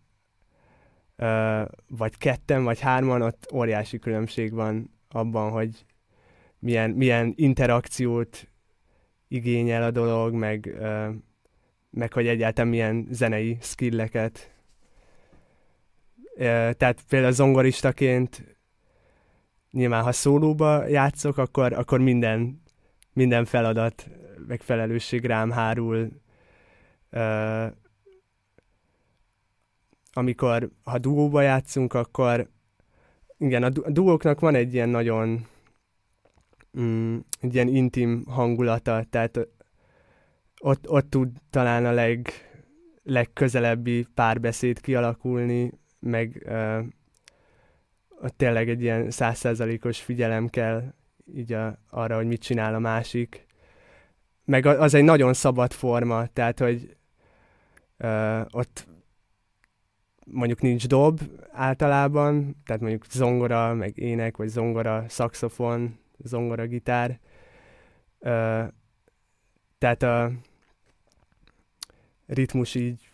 [1.18, 5.86] uh, vagy ketten, vagy hárman, ott óriási különbség van abban, hogy
[6.60, 8.48] milyen, milyen interakciót
[9.28, 10.78] igényel a dolog, meg,
[11.90, 14.54] meg hogy egyáltalán milyen zenei skilleket.
[16.78, 18.58] Tehát például zongoristaként
[19.72, 22.62] nyilván ha szólóba játszok, akkor, akkor minden,
[23.14, 24.10] minden feladat,
[24.48, 26.10] meg felelősség rám hárul.
[30.14, 32.50] Amikor, ha duóba játszunk, akkor
[33.38, 35.46] igen, a duóknak van egy ilyen nagyon
[36.82, 39.48] mm, egy ilyen intim hangulata, tehát
[40.60, 42.30] ott, ott tud talán a leg,
[43.04, 46.86] legközelebbi párbeszéd kialakulni, meg uh,
[48.22, 50.94] ott tényleg egy ilyen százszerzalékos figyelem kell
[51.34, 53.46] így a, arra, hogy mit csinál a másik.
[54.46, 56.98] Meg az egy nagyon szabad forma, tehát, hogy
[57.98, 58.88] uh, ott
[60.24, 61.20] mondjuk nincs dob
[61.52, 67.20] általában, tehát mondjuk zongora, meg ének, vagy zongora, szaxofon, zongora, gitár.
[68.20, 68.68] Uh,
[69.78, 70.32] tehát a
[72.26, 73.12] ritmus így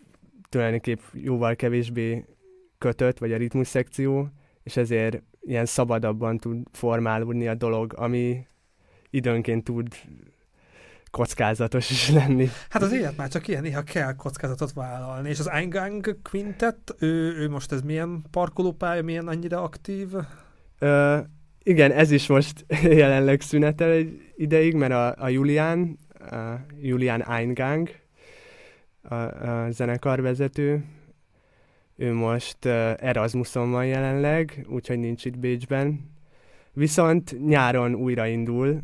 [0.48, 2.24] tulajdonképp jóval kevésbé
[2.78, 4.28] kötött, vagy a ritmus szekció,
[4.62, 8.46] és ezért ilyen szabadabban tud formálódni a dolog, ami
[9.10, 9.88] időnként tud
[11.10, 12.48] kockázatos is lenni.
[12.68, 15.28] Hát az élet már csak ilyen, néha kell kockázatot vállalni.
[15.28, 20.08] És az Eingang Quintet, ő, ő most ez milyen parkolópálya, milyen annyira aktív?
[20.78, 21.18] Ö,
[21.66, 22.64] igen, ez is most
[23.02, 26.36] jelenleg szünetel egy ideig, mert a, a Julián, a
[26.80, 27.90] Julián Eingang,
[29.02, 30.84] a, a zenekarvezető,
[31.96, 32.64] ő most
[32.96, 36.10] Erasmuson van jelenleg, úgyhogy nincs itt Bécsben.
[36.72, 38.82] Viszont nyáron újraindul,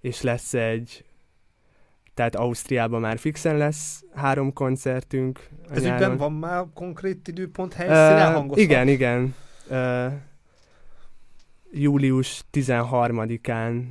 [0.00, 1.04] és lesz egy,
[2.14, 5.48] tehát Ausztriában már fixen lesz három koncertünk.
[5.70, 9.34] Ez ügyben van már konkrét időpont, helyszín, uh, Igen, igen.
[9.70, 10.12] Uh,
[11.74, 13.82] július 13-án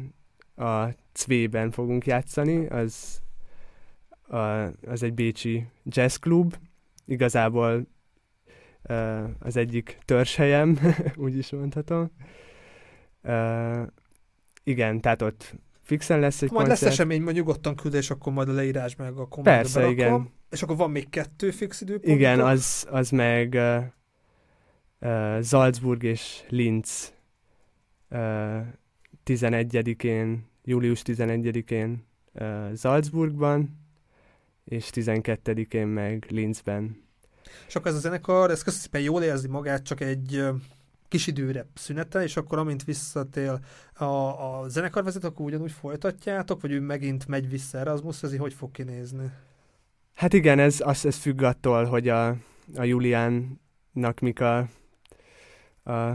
[0.56, 3.22] a Cvében fogunk játszani, az,
[4.28, 4.38] a,
[4.88, 6.56] az egy bécsi jazzklub,
[7.06, 7.88] igazából
[9.40, 10.80] az egyik törzshelyem,
[11.16, 12.12] úgy is mondhatom.
[13.24, 13.88] Uh,
[14.64, 16.82] igen, tehát ott fixen lesz egy Majd koncert.
[16.82, 19.96] lesz esemény, majd nyugodtan küldés, akkor majd a leírás meg a kommentbe Persze, berakom.
[19.98, 20.30] igen.
[20.50, 22.16] És akkor van még kettő fix időpont?
[22.16, 23.84] Igen, az, az meg uh,
[25.00, 27.14] uh, Salzburg és Linz
[29.26, 33.78] 11-én, július 11-én uh, Salzburgban,
[34.66, 37.02] és 12-én meg Linzben.
[37.74, 40.44] Akkor ez a zenekar, ez szépen jól érzi magát, csak egy
[41.08, 43.60] kis időre szünete, és akkor amint visszatél
[43.94, 48.72] a, a zenekarvezető, akkor ugyanúgy folytatjátok, vagy ő megint megy vissza Erasmus, ez hogy fog
[48.72, 49.32] kinézni?
[50.14, 52.28] Hát igen, ez, az, ez függ attól, hogy a,
[52.76, 54.68] a Juliánnak mik a,
[55.84, 56.12] a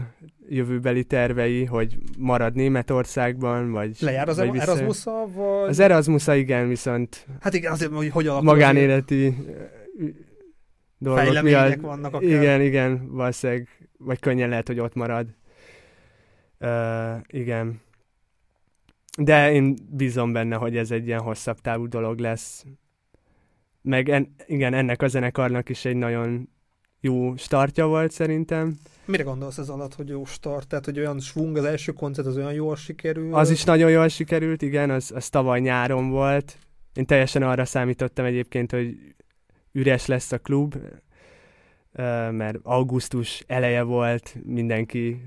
[0.47, 5.69] jövőbeli tervei, hogy marad Németországban, vagy Lejár az vagy erasmus vagy...
[5.69, 7.27] Az erasmus igen, viszont...
[7.39, 9.35] Hát igen, azért, hogy hogy alakul Magánéleti
[10.97, 11.79] dolgok miatt.
[11.79, 12.29] vannak akár.
[12.29, 15.27] Igen, igen, valószínűleg, vagy könnyen lehet, hogy ott marad.
[16.59, 17.81] Uh, igen.
[19.17, 22.65] De én bízom benne, hogy ez egy ilyen hosszabb távú dolog lesz.
[23.81, 26.49] Meg en, igen, ennek a zenekarnak is egy nagyon
[27.01, 28.77] jó startja volt szerintem.
[29.05, 30.67] Mire gondolsz ez alatt, hogy jó start?
[30.67, 33.33] Tehát, hogy olyan svung, az első koncert az olyan jól sikerült?
[33.33, 36.57] Az is nagyon jól sikerült, igen, az, az tavaly nyáron volt.
[36.93, 38.97] Én teljesen arra számítottam egyébként, hogy
[39.71, 40.75] üres lesz a klub,
[42.31, 45.21] mert augusztus eleje volt, mindenki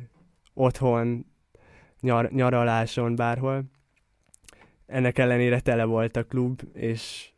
[0.55, 1.27] otthon,
[2.01, 3.65] nyar, nyaraláson, bárhol.
[4.87, 7.32] Ennek ellenére tele volt a klub, és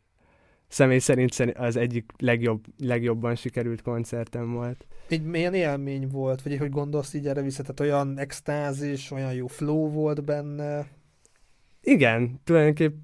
[0.67, 4.85] személy szerint az egyik legjobb, legjobban sikerült koncertem volt.
[5.09, 9.47] Így milyen élmény volt, vagy hogy gondolsz így erre vissza, tehát olyan extázis, olyan jó
[9.47, 10.87] flow volt benne?
[11.81, 12.95] Igen, tulajdonképp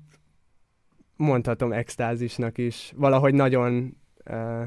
[1.15, 2.93] mondhatom extázisnak is.
[2.95, 3.97] Valahogy nagyon
[4.30, 4.63] uh,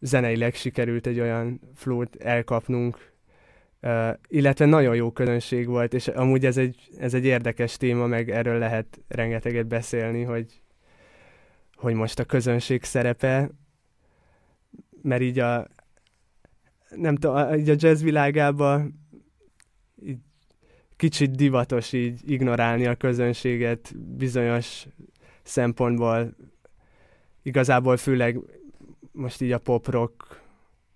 [0.00, 3.12] zeneileg sikerült egy olyan flót elkapnunk,
[3.82, 8.30] uh, illetve nagyon jó közönség volt, és amúgy ez egy, ez egy érdekes téma, meg
[8.30, 10.60] erről lehet rengeteget beszélni, hogy,
[11.76, 13.50] hogy most a közönség szerepe,
[15.02, 15.68] mert így a
[16.88, 19.00] nem tudom, így a jazz világában
[20.02, 20.18] így
[20.96, 24.86] kicsit divatos így ignorálni a közönséget bizonyos
[25.42, 26.34] szempontból.
[27.42, 28.38] Igazából főleg
[29.12, 30.42] most így a pop-rock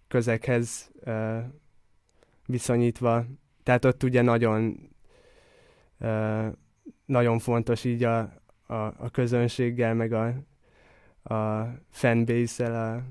[0.08, 1.38] közekhez uh,
[2.46, 3.24] viszonyítva.
[3.62, 4.90] Tehát ott ugye nagyon
[6.00, 6.46] uh,
[7.04, 8.18] nagyon fontos így a,
[8.66, 10.34] a, a közönséggel, meg a,
[11.30, 13.04] a fanbase-el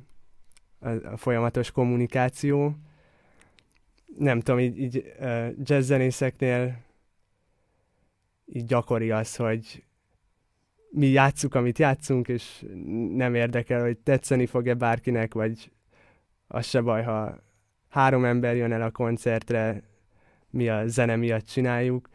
[0.79, 2.75] a, a, a folyamatos kommunikáció.
[4.17, 5.13] Nem tudom, így, így
[5.63, 6.87] jazzzenészeknél
[8.45, 9.83] így gyakori az, hogy
[10.91, 12.65] mi játszuk, amit játszunk, és
[13.15, 15.71] nem érdekel, hogy tetszeni fog-e bárkinek, vagy
[16.47, 17.43] az se baj, ha
[17.89, 19.83] három ember jön el a koncertre,
[20.49, 22.09] mi a zene miatt csináljuk.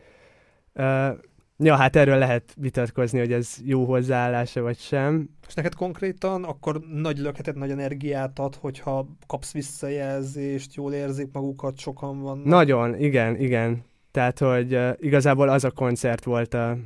[1.65, 5.29] Ja, hát erről lehet vitatkozni, hogy ez jó hozzáállása, vagy sem.
[5.47, 11.79] És neked konkrétan akkor nagy löketet, nagy energiát ad, hogyha kapsz visszajelzést, jól érzik magukat,
[11.79, 12.45] sokan vannak?
[12.45, 13.85] Nagyon, igen, igen.
[14.11, 16.77] Tehát, hogy uh, igazából az a koncert volt a,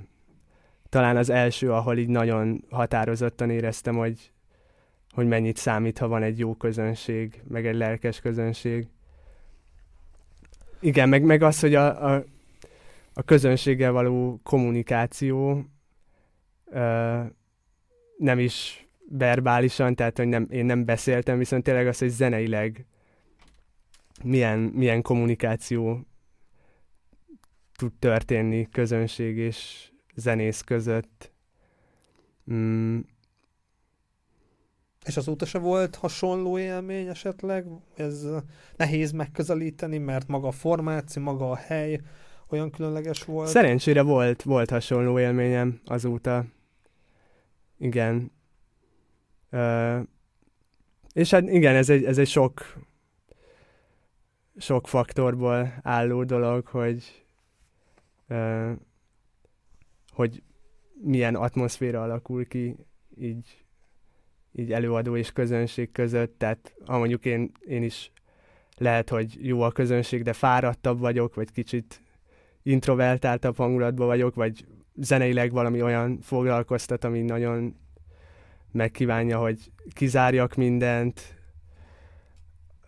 [0.88, 4.32] talán az első, ahol így nagyon határozottan éreztem, hogy,
[5.10, 8.86] hogy mennyit számít, ha van egy jó közönség, meg egy lelkes közönség.
[10.80, 12.24] Igen, meg, meg az, hogy a, a,
[13.18, 15.64] a közönséggel való kommunikáció
[16.64, 17.22] ö,
[18.16, 22.86] nem is verbálisan, tehát hogy nem, én nem beszéltem, viszont tényleg az, hogy zeneileg
[24.22, 26.06] milyen, milyen kommunikáció
[27.76, 31.32] tud történni közönség és zenész között.
[32.52, 32.98] Mm.
[35.06, 37.66] És azóta se volt hasonló élmény esetleg?
[37.96, 38.26] Ez
[38.76, 42.00] nehéz megközelíteni, mert maga a formáció, maga a hely,
[42.50, 43.48] olyan különleges volt?
[43.48, 46.44] Szerencsére volt, volt hasonló élményem azóta.
[47.78, 48.32] Igen.
[49.50, 50.00] Uh,
[51.12, 52.74] és hát igen, ez egy, ez egy sok,
[54.56, 57.24] sok faktorból álló dolog, hogy
[58.28, 58.72] uh,
[60.18, 60.42] hogy
[61.02, 62.76] milyen atmoszféra alakul ki
[63.16, 63.64] így,
[64.52, 68.12] így előadó és közönség között, tehát ha mondjuk én, én is
[68.76, 72.02] lehet, hogy jó a közönség, de fáradtabb vagyok, vagy kicsit
[72.68, 77.76] introvertáltabb hangulatban vagyok, vagy zeneileg valami olyan foglalkoztat, ami nagyon
[78.72, 81.36] megkívánja, hogy kizárjak mindent.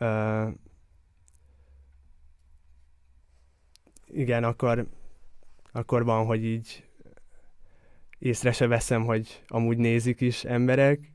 [0.01, 0.49] Uh,
[4.07, 4.87] igen, akkor,
[5.73, 6.85] akkor van, hogy így
[8.19, 11.13] észre se veszem, hogy amúgy nézik is emberek.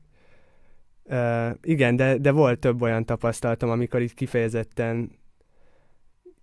[1.04, 5.18] Uh, igen, de, de volt több olyan tapasztalatom, amikor így kifejezetten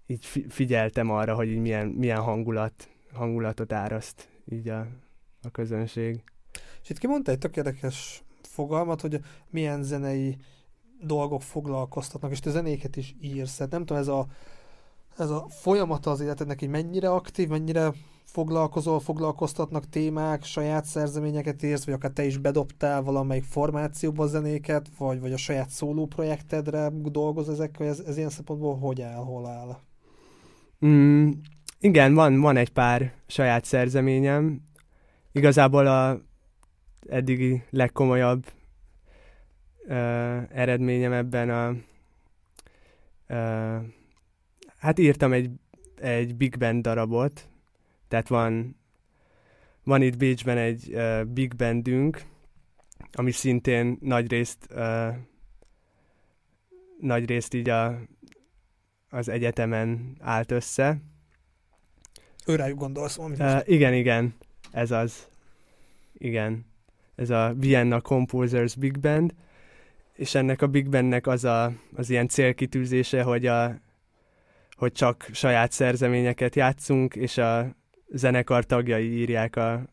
[0.07, 4.87] így figyeltem arra, hogy így milyen, milyen hangulat, hangulatot áraszt így a,
[5.41, 6.23] a közönség.
[6.81, 10.37] És itt kimondta egy tök érdekes fogalmat, hogy milyen zenei
[11.01, 13.57] dolgok foglalkoztatnak, és te zenéket is írsz.
[13.57, 14.27] Hát nem tudom, ez a,
[15.17, 21.85] ez a folyamata az életednek, hogy mennyire aktív, mennyire foglalkozol, foglalkoztatnak témák, saját szerzeményeket írsz,
[21.85, 27.49] vagy akár te is bedobtál valamelyik formációba zenéket, vagy, vagy a saját szóló projektedre dolgoz
[27.49, 29.77] ezekkel, ez, ez ilyen szempontból hogy áll, hol áll?
[30.85, 31.31] Mm,
[31.79, 34.61] igen, van, van egy pár saját szerzeményem.
[35.31, 36.21] Igazából a
[37.09, 38.51] eddigi legkomolyabb
[39.85, 41.69] uh, eredményem ebben a...
[43.29, 43.85] Uh,
[44.77, 45.49] hát írtam egy,
[45.95, 47.49] egy big band darabot,
[48.07, 48.75] tehát van,
[49.83, 52.21] van itt Bécsben egy uh, big bandünk,
[53.11, 55.15] ami szintén nagy részt, uh,
[56.99, 57.99] nagy részt így a,
[59.13, 60.97] az egyetemen állt össze.
[62.45, 64.35] Őrájuk gondolsz, amit uh, Igen, igen,
[64.71, 65.27] ez az.
[66.13, 66.65] Igen.
[67.15, 69.33] Ez a Vienna Composers Big Band,
[70.13, 73.79] és ennek a Big Bandnek az a, az ilyen célkitűzése, hogy, a,
[74.71, 77.75] hogy csak saját szerzeményeket játszunk, és a
[78.09, 79.85] zenekar tagjai írják a,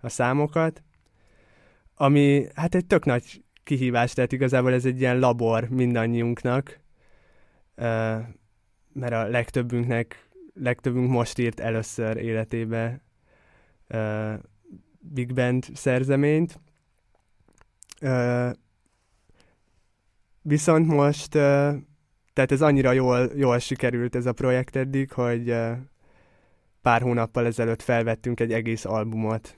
[0.00, 0.82] a számokat,
[1.94, 6.80] ami hát egy tök nagy kihívás, tehát igazából ez egy ilyen labor mindannyiunknak,
[8.92, 13.00] mert a legtöbbünknek, legtöbbünk most írt először életébe
[14.98, 16.60] Big Band szerzeményt.
[20.42, 25.54] Viszont most, tehát ez annyira jól, jól sikerült ez a projekt eddig, hogy
[26.82, 29.56] pár hónappal ezelőtt felvettünk egy egész albumot,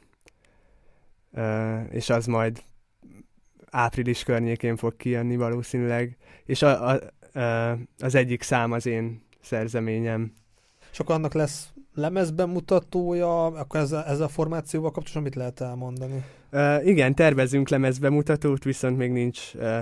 [1.90, 2.62] és az majd
[3.70, 7.01] április környékén fog kijönni valószínűleg, és a, a,
[7.99, 10.33] az egyik szám az én szerzeményem.
[10.92, 16.25] És akkor annak lesz lemezbemutatója, akkor ezzel, ezzel a formációval kapcsolatban mit lehet elmondani?
[16.53, 19.79] Uh, igen, tervezünk lemezbemutatót, viszont még nincs uh,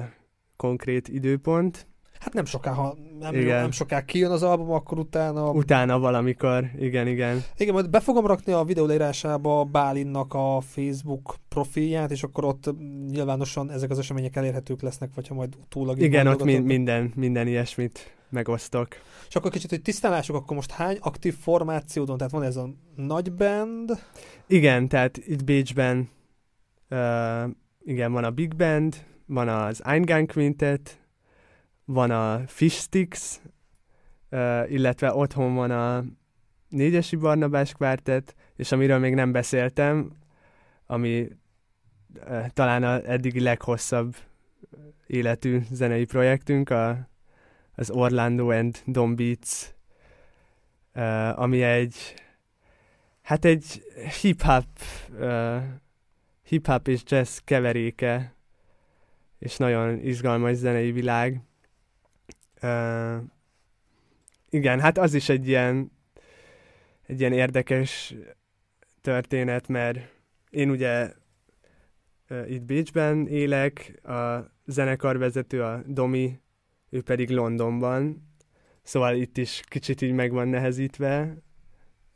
[0.56, 1.86] konkrét időpont.
[2.22, 3.60] Hát nem soká, ha nem, igen.
[3.60, 5.50] nem soká kijön az album, akkor utána...
[5.50, 7.42] Utána valamikor, igen, igen.
[7.56, 12.74] Igen, majd be fogom rakni a videó leírásába Bálinnak a Facebook profilját, és akkor ott
[13.10, 16.00] nyilvánosan ezek az események elérhetők lesznek, vagy ha majd utólag...
[16.00, 18.88] Igen, ott mi- minden, minden ilyesmit megosztok.
[19.28, 23.32] És akkor kicsit, hogy tisztálások, akkor most hány aktív formációdon, tehát van ez a nagy
[23.32, 23.98] band?
[24.46, 26.08] Igen, tehát itt Bécsben
[26.90, 27.50] uh,
[27.84, 31.01] igen, van a Big Band, van az Eingang Quintet,
[31.84, 33.40] van a Fish Sticks,
[34.66, 36.04] illetve otthon van a
[36.68, 40.12] Négyesi Barnabás kvártet, és amiről még nem beszéltem,
[40.86, 41.28] ami
[42.48, 44.16] talán a eddigi leghosszabb
[45.06, 47.10] életű zenei projektünk, a
[47.74, 49.74] az Orlando and Don Beats,
[51.38, 52.14] ami egy,
[53.22, 53.82] hát egy
[54.20, 54.66] hip-hop,
[56.42, 58.34] hip-hop és jazz keveréke,
[59.38, 61.40] és nagyon izgalmas zenei világ.
[64.50, 65.92] Igen, hát az is egy ilyen,
[67.06, 68.14] egy ilyen érdekes
[69.00, 69.98] történet, mert
[70.50, 71.12] én ugye
[72.46, 76.40] itt Bécsben élek, a zenekarvezető, a Domi
[76.90, 78.28] ő pedig Londonban,
[78.82, 81.36] szóval itt is kicsit így meg van nehezítve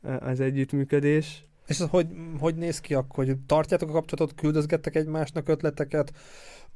[0.00, 1.44] az együttműködés.
[1.66, 2.06] És hogy,
[2.38, 6.12] hogy néz ki akkor, hogy tartjátok a kapcsolatot, küldözgettek egymásnak ötleteket,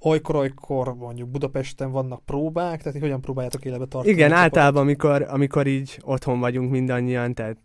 [0.01, 4.15] olykor-olykor mondjuk Budapesten vannak próbák, tehát hogyan próbáljátok életbe tartani?
[4.15, 7.57] Igen, általában amikor, amikor így otthon vagyunk mindannyian, tehát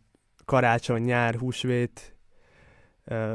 [0.45, 2.15] karácsony, nyár, húsvét,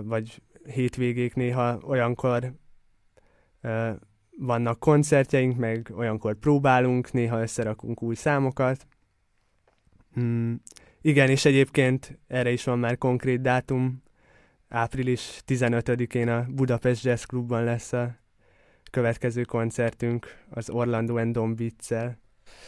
[0.03, 2.53] vagy hétvégék néha olyankor
[4.38, 8.86] vannak koncertjeink, meg olyankor próbálunk, néha összerakunk új számokat.
[10.20, 10.55] Mm,
[11.01, 14.03] igen, és egyébként erre is van már konkrét dátum.
[14.68, 18.20] Április 15-én a Budapest Jazz Clubban lesz a
[18.91, 22.18] következő koncertünk az Orlando and Don Beats-el.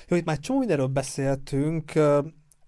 [0.08, 1.92] Jó, itt már csomó mindenről beszéltünk.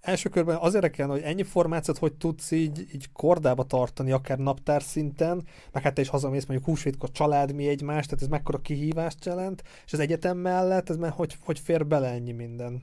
[0.01, 4.83] Első körben az érdekel, hogy ennyi formációt hogy tudsz így, így kordába tartani, akár naptár
[4.83, 9.25] szinten, meg hát te is hazamész mondjuk húsvétkor család mi egymás, tehát ez mekkora kihívást
[9.25, 12.83] jelent, és az egyetem mellett ez már hogy, hogy fér bele ennyi minden?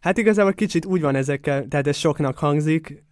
[0.00, 3.04] Hát igazából kicsit úgy van ezekkel, tehát ez soknak hangzik,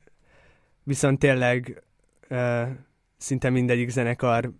[0.83, 1.83] viszont tényleg
[2.31, 2.69] uh,
[3.17, 4.53] szinte mindegyik zenekar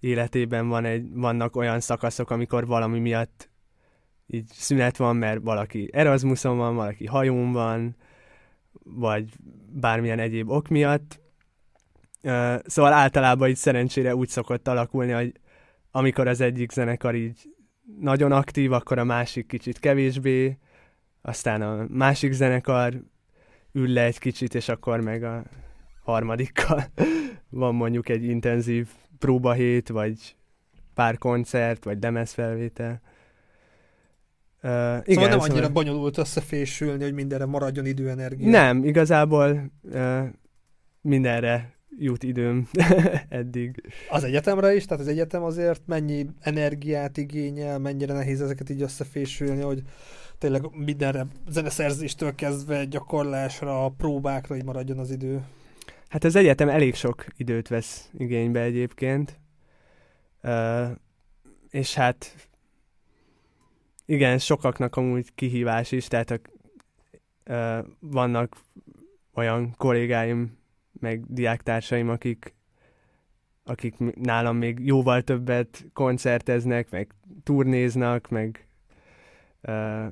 [0.00, 3.50] életében van egy, vannak olyan szakaszok, amikor valami miatt
[4.26, 7.96] így szünet van, mert valaki Erasmuson van, valaki hajón van,
[8.84, 9.32] vagy
[9.68, 11.20] bármilyen egyéb ok miatt.
[12.64, 15.40] Szóval általában így szerencsére úgy szokott alakulni, hogy
[15.90, 17.54] amikor az egyik zenekar így
[18.00, 20.58] nagyon aktív, akkor a másik kicsit kevésbé,
[21.22, 23.02] aztán a másik zenekar
[23.72, 25.42] ül le egy kicsit, és akkor meg a
[26.02, 26.84] harmadikkal
[27.48, 28.88] van mondjuk egy intenzív
[29.18, 30.36] próbahét, vagy
[30.94, 33.00] pár koncert, vagy lemezfelvétel.
[34.62, 35.68] Uh, szóval igen, nem annyira szóval...
[35.68, 38.48] bonyolult összefésülni, hogy mindenre maradjon időenergia.
[38.48, 40.22] Nem, igazából uh,
[41.00, 42.68] mindenre jut időm
[43.28, 43.82] eddig.
[44.10, 44.84] Az egyetemre is?
[44.84, 49.82] Tehát az egyetem azért mennyi energiát igényel, mennyire nehéz ezeket így összefésülni, hogy
[50.38, 55.42] tényleg mindenre zeneszerzéstől kezdve gyakorlásra, próbákra így maradjon az idő.
[56.08, 59.40] Hát az egyetem elég sok időt vesz igénybe egyébként.
[60.42, 60.90] Uh,
[61.70, 62.48] és hát
[64.04, 66.40] igen, sokaknak amúgy kihívás is, tehát a,
[67.46, 68.56] uh, vannak
[69.34, 70.58] olyan kollégáim,
[71.00, 72.54] meg diáktársaim, akik,
[73.64, 78.68] akik nálam még jóval többet koncerteznek, meg turnéznak, meg
[79.62, 80.06] uh,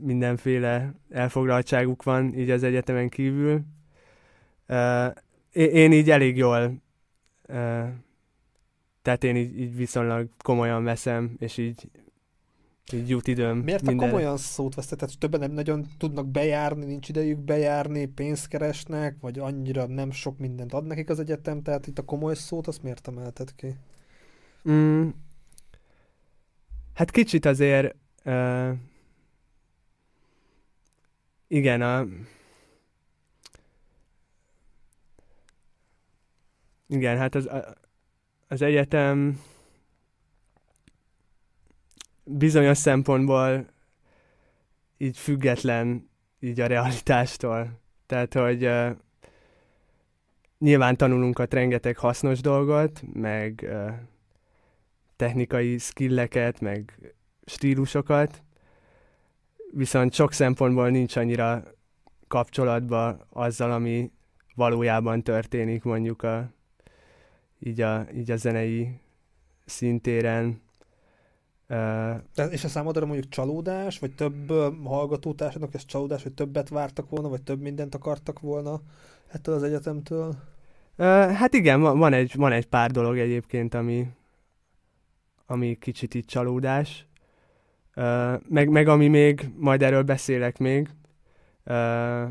[0.00, 3.64] mindenféle elfoglaltságuk van így az egyetemen kívül.
[4.72, 5.14] Uh,
[5.52, 6.82] én így elég jól,
[7.48, 7.88] uh,
[9.02, 11.90] tehát én így, így viszonylag komolyan veszem, és így
[12.92, 13.58] így jut időm.
[13.58, 14.08] Miért minden...
[14.08, 14.98] a komolyan szót vesztek?
[14.98, 20.38] Tehát többen nem nagyon tudnak bejárni, nincs idejük bejárni, pénzt keresnek, vagy annyira nem sok
[20.38, 23.76] mindent ad nekik az egyetem, tehát itt a komoly szót azt miért emelted ki?
[24.70, 25.08] Mm,
[26.94, 27.94] hát kicsit azért
[28.24, 28.70] uh,
[31.48, 32.06] igen, a
[36.92, 37.48] igen, hát az,
[38.48, 39.40] az egyetem
[42.24, 43.66] bizonyos szempontból
[44.96, 47.80] így független így a realitástól.
[48.06, 48.96] Tehát, hogy uh,
[50.58, 53.92] nyilván tanulunk a rengeteg hasznos dolgot, meg uh,
[55.16, 57.14] technikai skilleket, meg
[57.44, 58.42] stílusokat,
[59.72, 61.62] viszont sok szempontból nincs annyira
[62.28, 64.10] kapcsolatba azzal, ami
[64.54, 66.50] valójában történik mondjuk a,
[67.64, 69.00] így, a, így a zenei
[69.64, 70.60] szintéren.
[72.34, 74.48] De, és a számodra mondjuk csalódás, vagy több
[74.84, 78.80] hallgatótársadnak ez csalódás, hogy többet vártak volna, vagy több mindent akartak volna
[79.28, 80.34] ettől az egyetemtől?
[80.96, 84.06] Uh, hát igen, van egy, van egy pár dolog egyébként, ami,
[85.46, 87.06] ami kicsit itt csalódás.
[87.96, 90.88] Uh, meg, meg ami még, majd erről beszélek még,
[91.64, 92.28] uh,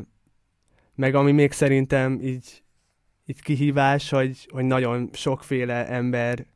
[0.94, 2.62] meg ami még szerintem így,
[3.26, 6.46] így kihívás, hogy, hogy nagyon sokféle ember,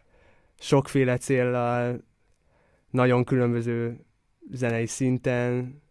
[0.58, 2.04] sokféle céllal
[2.90, 4.04] nagyon különböző
[4.50, 5.82] zenei szinten,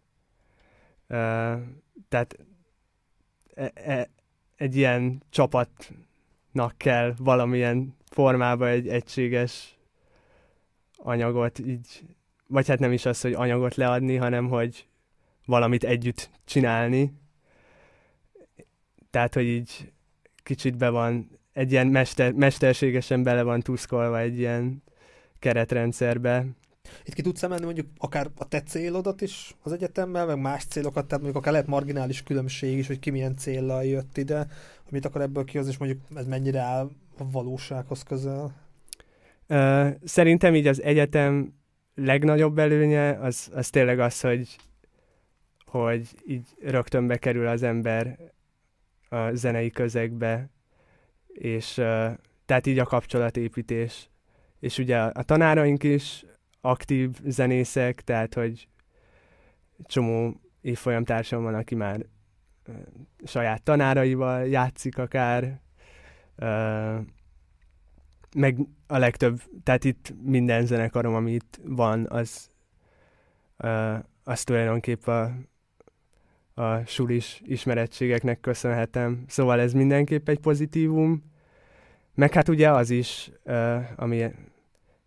[1.10, 1.62] uh,
[2.10, 2.38] tehát
[3.56, 4.10] e, e,
[4.56, 9.78] egy ilyen csapatnak kell valamilyen formában egy egységes
[10.96, 12.04] anyagot így,
[12.48, 14.88] vagy hát nem is az, hogy anyagot leadni, hanem hogy
[15.46, 17.14] valamit együtt csinálni.
[19.10, 19.94] Tehát, hogy így
[20.46, 24.84] kicsit be van, egy ilyen mester, mesterségesen bele van tuszkolva egy ilyen
[25.40, 26.46] keretrendszerbe,
[27.06, 31.06] itt ki tudsz emelni mondjuk akár a te célodat is az egyetemmel, meg más célokat,
[31.06, 34.48] tehát mondjuk akár lehet marginális különbség is, hogy ki milyen céllal jött ide,
[34.90, 38.64] amit akar ebből kihozni, és mondjuk ez mennyire áll a valósághoz közel?
[39.48, 41.54] Uh, szerintem így az egyetem
[41.96, 44.56] legnagyobb előnye az, az tényleg az, hogy,
[45.66, 48.34] hogy így rögtön bekerül az ember
[49.10, 50.50] a zenei közegbe,
[51.28, 51.74] és
[52.46, 54.10] tehát így a kapcsolatépítés.
[54.60, 56.26] És ugye a tanáraink is
[56.62, 58.68] aktív zenészek, tehát hogy
[59.84, 62.06] csomó évfolyamtársam van, aki már
[63.24, 65.62] saját tanáraival játszik akár,
[68.36, 72.50] meg a legtöbb, tehát itt minden zenekarom, ami itt van, az,
[74.24, 75.50] az tulajdonképpen
[76.56, 79.24] a, sulis ismerettségeknek köszönhetem.
[79.28, 81.24] Szóval ez mindenképp egy pozitívum.
[82.14, 83.32] Meg hát ugye az is,
[83.96, 84.26] ami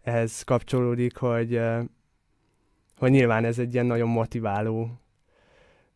[0.03, 1.61] ehhez kapcsolódik, hogy,
[2.97, 5.01] hogy nyilván ez egy ilyen nagyon motiváló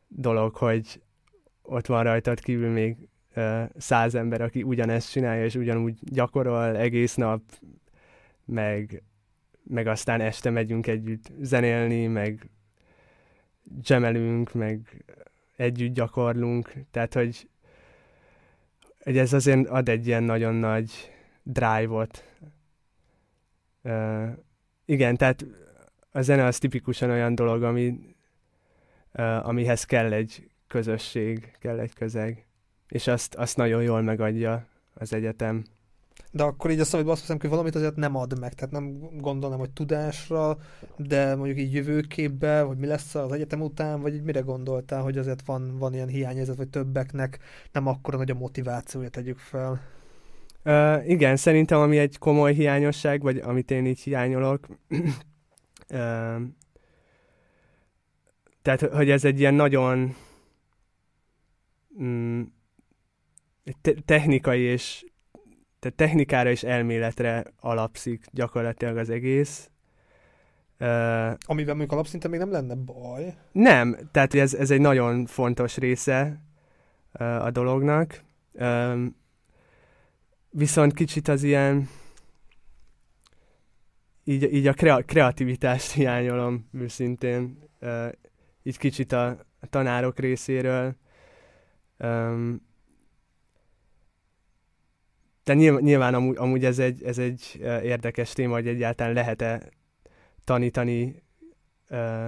[0.08, 1.02] dolog, hogy
[1.62, 3.08] ott van rajtad kívül még
[3.76, 7.42] száz ember, aki ugyanezt csinálja, és ugyanúgy gyakorol egész nap,
[8.44, 9.02] meg,
[9.62, 12.50] meg aztán este megyünk együtt zenélni, meg
[13.64, 15.04] gemelünk, meg
[15.56, 17.48] együtt gyakorlunk, tehát hogy,
[19.02, 20.90] hogy ez azért ad egy ilyen nagyon nagy
[21.42, 22.24] drive-ot.
[23.82, 24.28] Uh,
[24.84, 25.44] igen, tehát
[26.10, 27.98] a zene az tipikusan olyan dolog, ami,
[29.14, 32.46] uh, amihez kell egy közösség, kell egy közeg,
[32.88, 35.64] és azt, azt nagyon jól megadja az egyetem.
[36.34, 38.98] De akkor így a szabadba azt hiszem, hogy valamit azért nem ad meg, tehát nem
[39.20, 40.58] gondolom, hogy tudásra,
[40.96, 45.18] de mondjuk így jövőképbe, vagy mi lesz az egyetem után, vagy így mire gondoltál, hogy
[45.18, 47.38] azért van, van ilyen hiányérzet, vagy többeknek
[47.72, 49.80] nem akkora nagy a motivációja tegyük fel.
[50.64, 54.66] Uh, igen, szerintem ami egy komoly hiányosság, vagy amit én így hiányolok,
[55.90, 56.40] uh,
[58.62, 60.14] tehát, hogy ez egy ilyen nagyon
[62.02, 62.42] mm,
[63.80, 65.04] te- technikai és
[65.82, 69.70] tehát technikára és elméletre alapszik gyakorlatilag az egész.
[70.80, 70.86] Uh,
[71.44, 73.34] Amivel mondjuk alapszinten még nem lenne baj.
[73.52, 76.42] Nem, tehát ez, ez egy nagyon fontos része
[77.18, 78.22] uh, a dolognak.
[78.52, 79.16] Um,
[80.50, 81.88] viszont kicsit az ilyen
[84.24, 88.08] így, így a krea- kreativitást hiányolom őszintén, uh,
[88.62, 89.26] így kicsit a,
[89.60, 90.96] a tanárok részéről.
[91.98, 92.70] Um,
[95.44, 99.68] de nyilván, nyilván amúgy, amúgy ez, egy, ez egy érdekes téma, hogy egyáltalán lehet-e
[100.44, 101.22] tanítani
[101.90, 102.26] uh,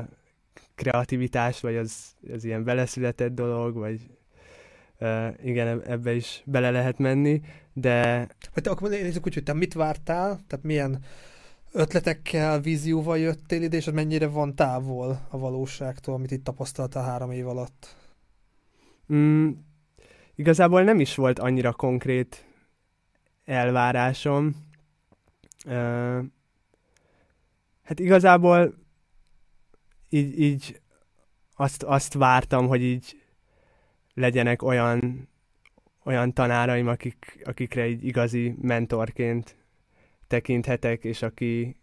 [0.74, 4.00] kreativitást, vagy az, az ilyen beleszületett dolog, vagy
[5.00, 7.40] uh, igen, ebbe is bele lehet menni,
[7.72, 8.26] de...
[8.54, 11.04] Vagy te akkor nézzük úgy, hogy te mit vártál, tehát milyen
[11.72, 17.48] ötletekkel, vízióval jöttél ide, és mennyire van távol a valóságtól, amit itt tapasztaltál három év
[17.48, 17.96] alatt?
[19.12, 19.50] Mm,
[20.34, 22.44] igazából nem is volt annyira konkrét
[23.44, 24.54] elvárásom.
[27.82, 28.74] Hát igazából
[30.08, 30.80] így, így
[31.54, 33.22] azt, azt vártam, hogy így
[34.14, 35.28] legyenek olyan,
[36.04, 39.56] olyan tanáraim, akik, akikre egy igazi mentorként
[40.26, 41.76] tekinthetek, és aki,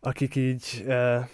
[0.00, 1.24] akik így, uh,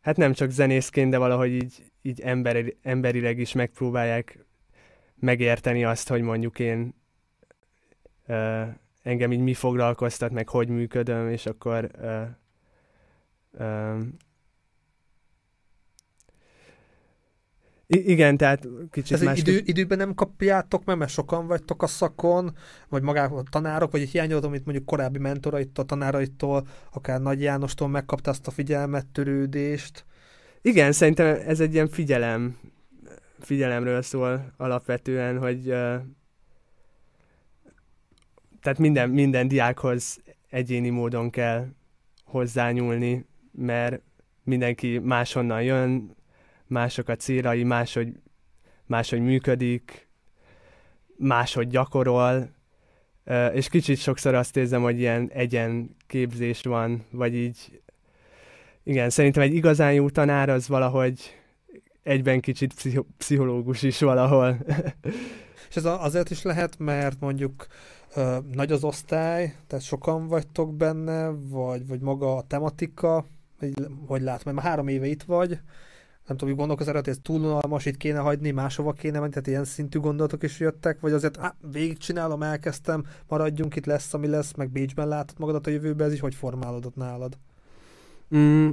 [0.00, 4.44] hát nem csak zenészként, de valahogy így, így emberi, emberileg is megpróbálják
[5.22, 6.94] megérteni azt, hogy mondjuk én
[8.26, 8.66] uh,
[9.02, 12.28] engem így mi foglalkoztat, meg hogy működöm, és akkor uh,
[13.66, 14.16] um,
[17.86, 19.38] igen, tehát kicsit Ez más...
[19.38, 22.56] idő, időben nem kapjátok meg, mert sokan vagytok a szakon,
[22.88, 27.88] vagy magák a tanárok, vagy egy hiányolod, amit mondjuk korábbi mentoraitól, tanáraitól, akár Nagy Jánostól
[27.88, 30.04] megkapta azt a figyelmet, törődést.
[30.62, 32.56] Igen, szerintem ez egy ilyen figyelem
[33.44, 35.62] figyelemről szól alapvetően, hogy
[38.60, 41.66] tehát minden, minden diákhoz egyéni módon kell
[42.24, 44.00] hozzányúlni, mert
[44.44, 46.16] mindenki máshonnan jön,
[46.66, 48.12] mások a célai, máshogy,
[48.86, 50.08] máshogy működik,
[51.16, 52.50] máshogy gyakorol,
[53.52, 57.82] és kicsit sokszor azt érzem, hogy ilyen egyen képzés van, vagy így
[58.82, 61.41] igen, szerintem egy igazán jó tanár az valahogy
[62.02, 64.58] egyben kicsit pszicho- pszichológus is valahol.
[65.68, 67.66] És ez azért is lehet, mert mondjuk
[68.14, 73.24] ö, nagy az osztály, tehát sokan vagytok benne, vagy, vagy maga a tematika,
[73.58, 73.72] hogy,
[74.06, 75.48] hogy lát, mert már három éve itt vagy,
[76.26, 79.46] nem tudom, hogy gondolkozol, hogy ez túl unalmas, itt kéne hagyni, máshova kéne menni, tehát
[79.46, 84.54] ilyen szintű gondolatok is jöttek, vagy azért á, végigcsinálom, elkezdtem, maradjunk itt, lesz, ami lesz,
[84.54, 87.38] meg Bécsben látod magadat a jövőben, ez is hogy formálódott nálad?
[88.36, 88.70] Mm,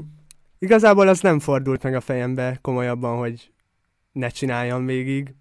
[0.59, 3.51] Igazából az nem fordult meg a fejembe komolyabban, hogy
[4.11, 5.35] ne csináljam végig.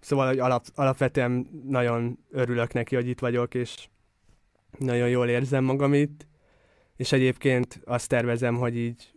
[0.00, 3.88] Szóval, hogy alap, alapvetően nagyon örülök neki, hogy itt vagyok, és
[4.78, 6.26] nagyon jól érzem magam itt.
[6.96, 9.12] És egyébként azt tervezem, hogy így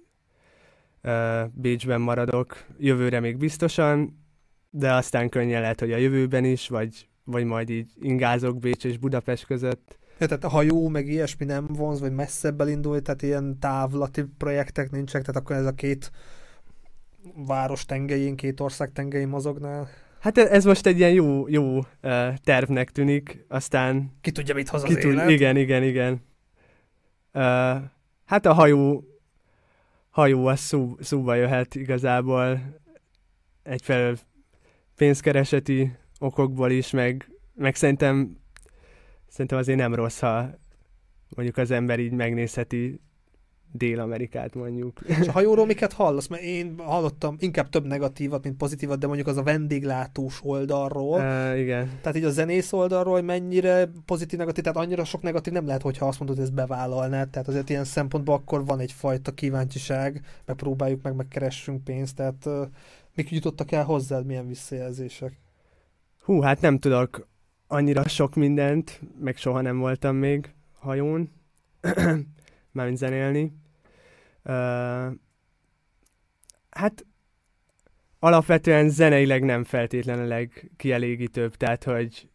[1.04, 4.26] uh, Bécsben maradok jövőre még biztosan,
[4.70, 8.98] de aztán könnyen lehet, hogy a jövőben is, vagy, vagy majd így ingázok Bécs és
[8.98, 10.00] Budapest között.
[10.22, 14.92] Ja, tehát a hajó, meg ilyesmi nem vonz, vagy messzebb elindul, tehát ilyen távlati projektek
[14.92, 16.12] nincsenek, tehát akkor ez a két
[17.46, 19.90] város tengelyén, két ország tengelyén mozognál.
[20.20, 21.84] Hát ez most egy ilyen jó, jó uh,
[22.44, 24.12] tervnek tűnik, aztán...
[24.22, 26.14] Ki tudja, mit hoz az tud, Igen, igen, igen.
[27.34, 27.82] Uh,
[28.26, 29.04] hát a hajó,
[30.10, 32.62] hajó az szó, szóba jöhet igazából
[33.64, 34.18] egyfelől
[34.96, 38.40] pénzkereseti okokból is, meg, meg szerintem,
[39.32, 40.50] szerintem azért nem rossz, ha
[41.36, 43.00] mondjuk az ember így megnézheti
[43.74, 45.00] Dél-Amerikát mondjuk.
[45.06, 46.28] És a hajóról miket hallasz?
[46.28, 51.20] Mert én hallottam inkább több negatívat, mint pozitívat, de mondjuk az a vendéglátós oldalról.
[51.20, 51.90] Uh, igen.
[52.02, 55.82] Tehát így a zenész oldalról, hogy mennyire pozitív, negatív, tehát annyira sok negatív nem lehet,
[55.82, 57.30] hogyha azt mondod, hogy ezt bevállalnád.
[57.30, 62.68] Tehát azért ilyen szempontból akkor van egyfajta kíváncsiság, meg próbáljuk meg, megkeressünk pénzt, tehát uh,
[63.16, 65.40] mik jutottak el hozzád, milyen visszajelzések?
[66.24, 67.28] Hú, hát nem tudok
[67.72, 71.32] annyira sok mindent, meg soha nem voltam még hajón,
[72.72, 73.54] mármint zenélni.
[74.44, 74.54] Uh,
[76.70, 77.06] hát
[78.20, 82.30] alapvetően zeneileg nem feltétlenül a legkielégítőbb, tehát hogy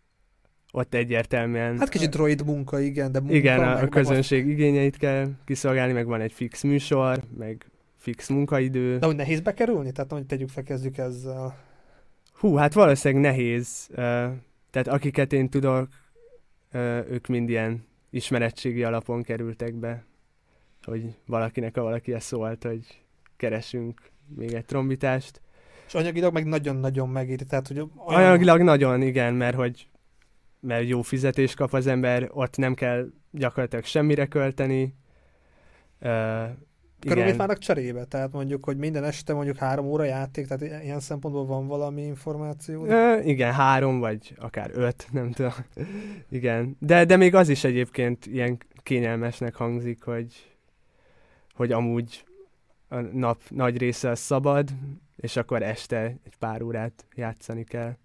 [0.72, 1.78] ott egyértelműen...
[1.78, 4.52] Hát kicsit droid munka, igen, de munka, Igen, a, a közönség van...
[4.52, 8.98] igényeit kell kiszolgálni, meg van egy fix műsor, meg fix munkaidő.
[8.98, 9.92] De hogy nehéz bekerülni?
[9.92, 11.58] Tehát hogy tegyük fel, kezdjük ezzel.
[12.32, 13.88] Hú, hát valószínűleg nehéz.
[13.96, 14.32] Uh,
[14.76, 15.88] tehát akiket én tudok,
[17.08, 20.04] ők mind ilyen ismerettségi alapon kerültek be
[20.82, 23.02] hogy valakinek a valaki szólt, hogy
[23.36, 24.00] keresünk
[24.34, 25.40] még egy trombitást.
[25.86, 27.78] És anyagilag meg nagyon-nagyon megéri, tehát hogy...
[27.78, 27.90] Olyan...
[28.22, 29.88] Anyagilag nagyon, igen, mert hogy
[30.60, 34.94] mert jó fizetés kap az ember, ott nem kell gyakorlatilag semmire költeni.
[37.06, 38.04] Uh, Körülbelül mit várnak cserébe?
[38.04, 42.82] Tehát mondjuk, hogy minden este mondjuk három óra játék, tehát ilyen szempontból van valami információ?
[42.82, 45.52] Uh, igen, három vagy akár öt, nem tudom.
[46.30, 50.56] igen, de, de még az is egyébként ilyen kényelmesnek hangzik, hogy
[51.54, 52.24] hogy amúgy
[52.88, 54.70] a nap nagy része szabad,
[55.16, 57.96] és akkor este egy pár órát játszani kell.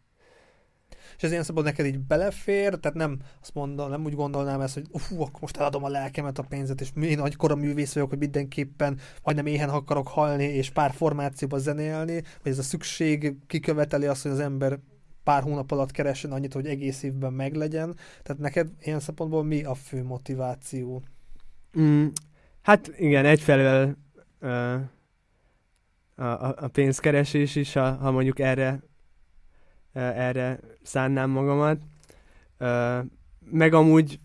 [1.17, 4.73] És ez ilyen szabad neked így belefér, tehát nem azt mondom, nem úgy gondolnám ezt,
[4.73, 8.17] hogy ufú, akkor most eladom a lelkemet, a pénzet, és én nagykora művész vagyok, hogy
[8.17, 14.21] mindenképpen majdnem éhen akarok halni, és pár formációba zenélni, vagy ez a szükség kiköveteli azt,
[14.21, 14.79] hogy az ember
[15.23, 17.95] pár hónap alatt keressen annyit, hogy egész évben meglegyen.
[18.23, 21.03] Tehát neked ilyen szempontból mi a fő motiváció?
[21.79, 22.07] Mm,
[22.61, 23.95] Hát igen, egyfelől
[24.41, 24.73] uh,
[26.15, 28.79] a, a pénzkeresés is, ha, ha mondjuk erre,
[29.93, 31.81] erre szánnám magamat.
[33.51, 34.19] Meg amúgy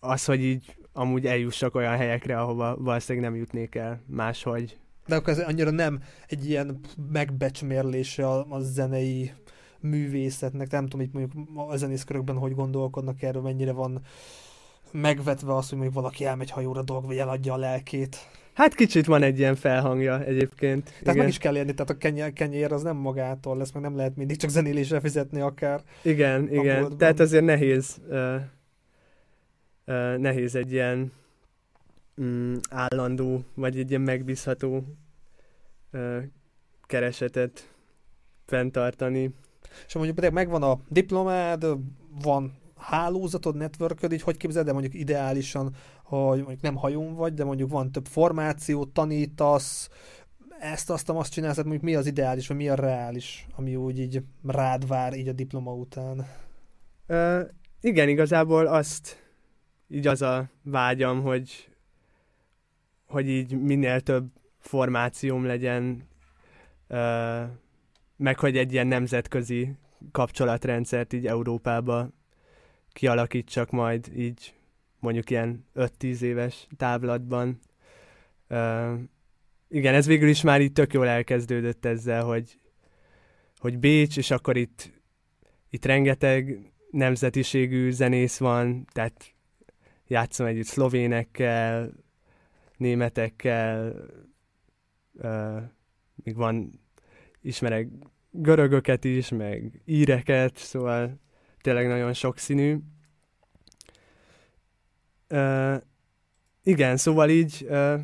[0.00, 4.78] az, hogy így amúgy eljussak olyan helyekre, ahova valószínűleg nem jutnék el máshogy.
[5.06, 6.80] De akkor ez annyira nem egy ilyen
[7.12, 9.32] megbecsmérlése a, a zenei
[9.80, 14.02] művészetnek, nem tudom, itt mondjuk a zenészkörökben hogy gondolkodnak erről, mennyire van
[14.90, 18.16] megvetve az, hogy még valaki elmegy hajóra dolg, vagy eladja a lelkét.
[18.52, 20.84] Hát kicsit van egy ilyen felhangja egyébként.
[20.84, 21.16] Tehát igen.
[21.16, 24.16] meg is kell érni, tehát a kenyér, kenyér az nem magától lesz, meg nem lehet
[24.16, 25.82] mindig csak zenélésre fizetni akár.
[26.02, 26.78] Igen, igen.
[26.78, 26.98] Boltban.
[26.98, 28.34] Tehát azért nehéz, uh,
[29.86, 31.12] uh, nehéz egy ilyen
[32.16, 34.84] um, állandó, vagy egy ilyen megbízható
[35.92, 36.16] uh,
[36.86, 37.68] keresetet
[38.46, 39.30] fenntartani.
[39.86, 41.66] És mondjuk megvan a diplomád,
[42.22, 47.44] van hálózatod, networköd, így hogy képzeld, de mondjuk ideálisan, hogy mondjuk nem hajón vagy, de
[47.44, 49.88] mondjuk van több formáció, tanítasz,
[50.62, 53.98] ezt, azt, azt csinálsz, hát mondjuk mi az ideális, vagy mi a reális, ami úgy
[53.98, 56.26] így rád vár így a diploma után?
[57.08, 57.40] Uh,
[57.80, 59.22] igen, igazából azt,
[59.88, 61.68] így az a vágyam, hogy,
[63.06, 64.26] hogy így minél több
[64.58, 66.08] formációm legyen,
[66.88, 67.42] uh,
[68.16, 69.76] meg hogy egy ilyen nemzetközi
[70.12, 72.08] kapcsolatrendszert így Európába
[72.92, 74.54] kialakítsak majd így
[75.02, 77.58] mondjuk ilyen 5-10 éves távlatban.
[78.48, 78.98] Uh,
[79.68, 82.58] igen, ez végül is már itt tök jól elkezdődött ezzel, hogy,
[83.58, 84.92] hogy Bécs, és akkor itt,
[85.70, 89.34] itt rengeteg nemzetiségű zenész van, tehát
[90.06, 91.92] játszom együtt szlovénekkel,
[92.76, 93.94] németekkel,
[95.12, 95.62] uh,
[96.14, 96.80] még van,
[97.40, 97.88] ismerek
[98.30, 101.20] görögöket is, meg íreket, szóval
[101.60, 102.78] tényleg nagyon sokszínű.
[105.32, 105.82] Uh,
[106.62, 108.00] igen, szóval így uh,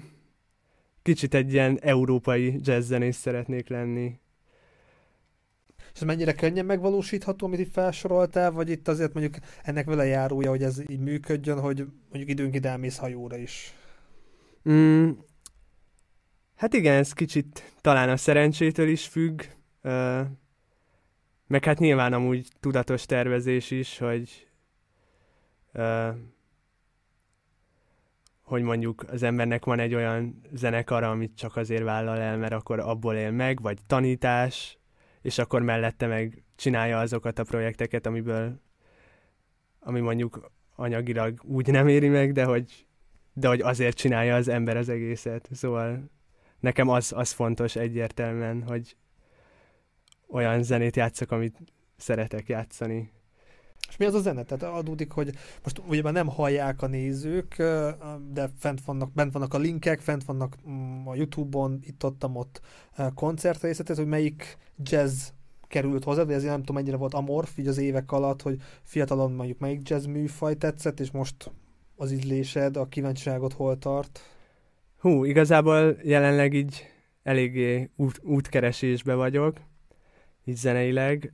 [1.02, 4.20] kicsit egy ilyen európai jazzzenész szeretnék lenni.
[5.76, 10.50] És ez mennyire könnyen megvalósítható, amit itt felsoroltál, vagy itt azért mondjuk ennek vele járója,
[10.50, 13.72] hogy ez így működjön, hogy mondjuk időnként elmész hajóra is?
[14.70, 15.10] Mm,
[16.56, 19.42] hát igen, ez kicsit talán a szerencsétől is függ.
[19.82, 20.20] Uh,
[21.46, 24.48] meg hát nyilván amúgy tudatos tervezés is, hogy
[25.74, 26.14] uh,
[28.48, 32.80] hogy mondjuk az embernek van egy olyan zenekara, amit csak azért vállal el, mert akkor
[32.80, 34.78] abból él meg, vagy tanítás,
[35.22, 38.60] és akkor mellette meg csinálja azokat a projekteket, amiből
[39.80, 42.86] ami mondjuk anyagilag úgy nem éri meg, de hogy,
[43.32, 45.48] de hogy azért csinálja az ember az egészet.
[45.52, 46.10] Szóval
[46.60, 48.96] nekem az, az fontos egyértelműen, hogy
[50.28, 51.58] olyan zenét játszok, amit
[51.96, 53.10] szeretek játszani.
[53.88, 54.42] És mi az a zene?
[54.42, 57.56] Tehát adódik, hogy most ugye már nem hallják a nézők,
[58.32, 62.60] de fent vannak, bent vannak a linkek, fent vannak mm, a Youtube-on, itt ott, ott
[63.14, 65.28] koncertrészletet, hogy melyik jazz
[65.68, 69.32] került hozzá, de ezért nem tudom, mennyire volt amorf így az évek alatt, hogy fiatalon
[69.32, 71.50] mondjuk melyik jazz műfaj tetszett, és most
[71.96, 74.20] az ízlésed, a kíváncsiságot hol tart?
[74.98, 76.86] Hú, igazából jelenleg így
[77.22, 79.60] eléggé út, útkeresésbe vagyok,
[80.44, 81.32] így zeneileg.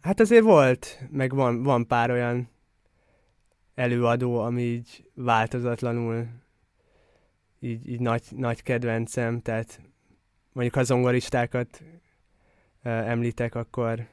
[0.00, 2.48] Hát azért volt, meg van, van pár olyan
[3.74, 6.26] előadó, ami így változatlanul
[7.64, 9.80] így, így nagy, nagy kedvencem, tehát
[10.52, 11.82] mondjuk ha zongoristákat
[12.84, 14.06] uh, említek, akkor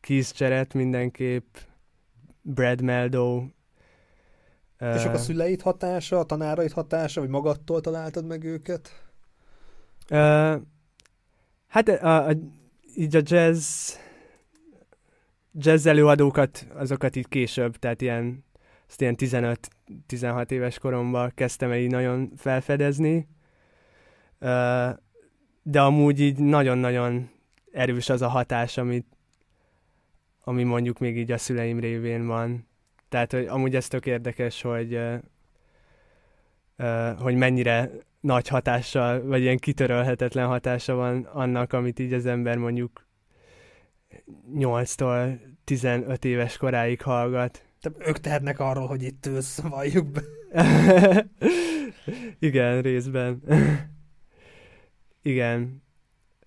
[0.00, 1.56] Keith Jarrett mindenképp,
[2.42, 3.36] Brad Meldow.
[4.80, 9.04] Uh, És a szüleid hatása, a tanáraid hatása, vagy magadtól találtad meg őket?
[10.10, 10.60] Uh,
[11.66, 12.32] hát a, a,
[12.94, 13.92] így a jazz
[15.58, 18.44] jazz előadókat, azokat így később, tehát ilyen,
[18.88, 19.14] azt ilyen
[20.08, 23.28] 15-16 éves koromban kezdtem el így nagyon felfedezni,
[25.62, 27.30] de amúgy így nagyon-nagyon
[27.72, 29.06] erős az a hatás, amit,
[30.40, 32.68] ami mondjuk még így a szüleim révén van.
[33.08, 35.00] Tehát, hogy amúgy ez tök érdekes, hogy,
[37.18, 37.90] hogy mennyire
[38.20, 43.05] nagy hatással, vagy ilyen kitörölhetetlen hatása van annak, amit így az ember mondjuk
[44.54, 47.62] 8-tól 15 éves koráig hallgat.
[47.80, 50.22] Te ők tehetnek arról, hogy itt ülsz, valljuk be.
[52.38, 53.42] Igen, részben.
[55.22, 55.82] Igen.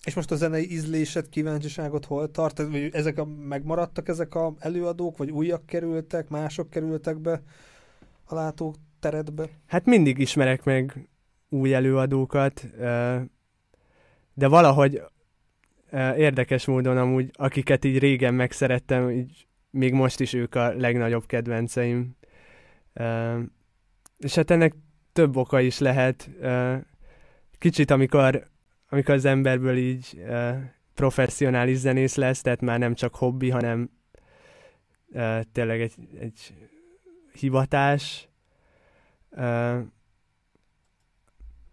[0.04, 2.64] És most a zenei ízlésed, kíváncsiságot hol tart?
[2.92, 7.42] Ezek a, megmaradtak ezek a előadók, vagy újak kerültek, mások kerültek be
[8.24, 9.50] a látók teredbe?
[9.66, 11.10] Hát mindig ismerek meg
[11.50, 12.66] új előadókat,
[14.34, 15.02] de valahogy
[16.18, 22.16] érdekes módon amúgy, akiket így régen megszerettem, így még most is ők a legnagyobb kedvenceim.
[24.18, 24.74] És hát ennek
[25.14, 26.30] több oka is lehet.
[27.58, 28.48] Kicsit, amikor,
[28.90, 30.24] amikor az emberből így
[30.94, 33.90] professzionális zenész lesz, tehát már nem csak hobbi, hanem
[35.52, 36.54] tényleg egy, egy
[37.32, 38.30] hivatás,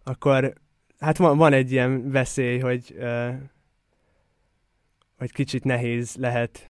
[0.03, 0.53] akkor
[0.99, 2.97] hát van, van egy ilyen veszély, hogy
[5.17, 6.69] hogy kicsit nehéz lehet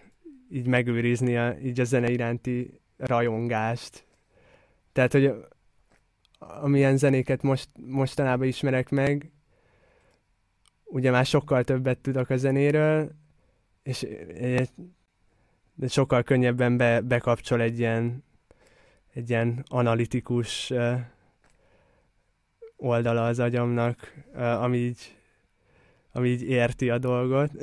[0.49, 4.05] így megőrizni a, így a zene iránti rajongást.
[4.91, 5.33] Tehát, hogy
[6.39, 9.31] amilyen zenéket most, mostanában ismerek meg,
[10.83, 13.11] ugye már sokkal többet tudok a zenéről,
[13.83, 14.07] és
[15.73, 18.23] de sokkal könnyebben be, bekapcsol egy ilyen,
[19.13, 20.73] egy ilyen analitikus
[22.75, 25.16] oldala az agyamnak, ami így
[26.17, 27.51] ami így érti a dolgot.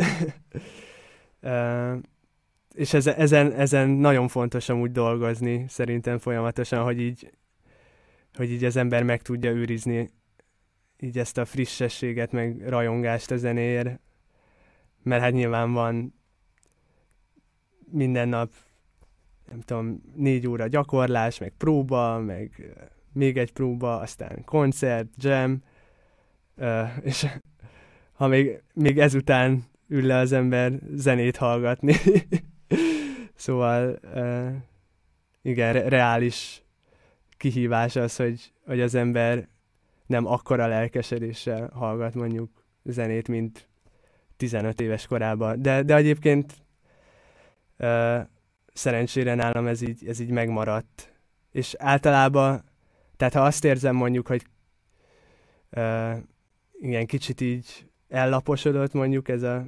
[2.74, 7.30] és ezen, ezen, ezen nagyon fontos amúgy dolgozni, szerintem folyamatosan, hogy így,
[8.34, 10.10] hogy így az ember meg tudja őrizni
[11.00, 14.00] így ezt a frissességet, meg rajongást a zenéért,
[15.02, 16.14] mert hát nyilván van
[17.90, 18.52] minden nap,
[19.50, 22.74] nem tudom, négy óra gyakorlás, meg próba, meg
[23.12, 25.62] még egy próba, aztán koncert, jam,
[27.02, 27.26] és
[28.14, 31.94] ha még, még ezután ül le az ember zenét hallgatni.
[33.34, 34.52] szóval uh,
[35.42, 36.62] igen, re- reális
[37.36, 39.48] kihívás az, hogy, hogy az ember
[40.06, 42.50] nem akkora lelkesedéssel hallgat mondjuk
[42.82, 43.68] zenét, mint
[44.36, 45.62] 15 éves korában.
[45.62, 46.54] De, de egyébként
[47.78, 48.20] uh,
[48.72, 51.12] szerencsére nálam ez így, ez így megmaradt.
[51.52, 52.64] És általában,
[53.16, 54.46] tehát ha azt érzem mondjuk, hogy
[55.70, 56.16] uh,
[56.80, 59.64] igen, kicsit így ellaposodott mondjuk ez a,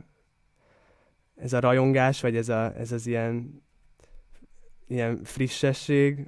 [1.36, 3.62] ez a rajongás, vagy ez, a, ez az ilyen,
[4.88, 6.26] ilyen frissesség,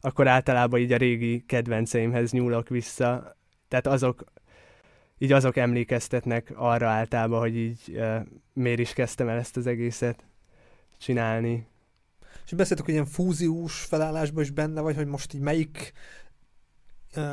[0.00, 3.36] akkor általában így a régi kedvenceimhez nyúlok vissza.
[3.68, 4.24] Tehát azok,
[5.18, 8.16] így azok emlékeztetnek arra általában, hogy így uh,
[8.52, 10.24] miért is kezdtem el ezt az egészet
[10.98, 11.66] csinálni.
[12.44, 15.92] És beszéltek, hogy ilyen fúziós felállásban is benne vagy, hogy most így melyik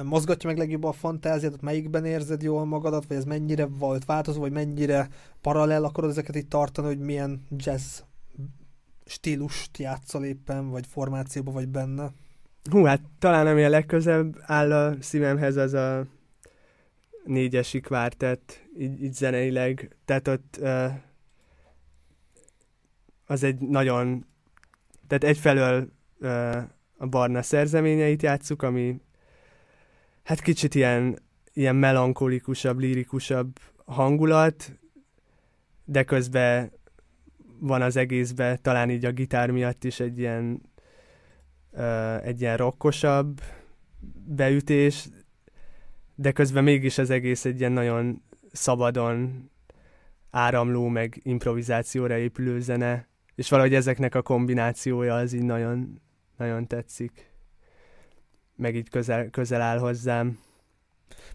[0.04, 4.52] mozgatja meg legjobban a fantáziát, melyikben érzed jól magadat, vagy ez mennyire volt változó, vagy
[4.52, 5.08] mennyire
[5.42, 8.00] paralel akarod ezeket itt tartani, hogy milyen jazz
[9.06, 12.12] stílust játszol éppen, vagy formációban vagy benne?
[12.70, 16.06] Hú, hát talán ami a legközebb áll a szívemhez, az a
[17.24, 19.96] négyesi kvártett, így, így zeneileg.
[20.06, 20.92] Tehát ott uh,
[23.26, 24.26] az egy nagyon,
[25.08, 26.58] tehát egyfelől uh,
[26.98, 29.02] a barna szerzeményeit játszuk, ami
[30.24, 31.20] hát kicsit ilyen,
[31.54, 34.72] ilyen melankolikusabb, lírikusabb hangulat,
[35.86, 36.72] de közben
[37.60, 40.62] van az egészben, talán így a gitár miatt is egy ilyen,
[41.72, 43.42] uh, egy ilyen rockosabb
[44.26, 45.10] beütés,
[46.16, 49.50] de közben mégis az egész egy ilyen nagyon szabadon
[50.30, 56.02] áramló, meg improvizációra épülő zene, és valahogy ezeknek a kombinációja az így nagyon,
[56.38, 57.33] nagyon tetszik.
[58.56, 60.40] Meg így közel, közel áll hozzám.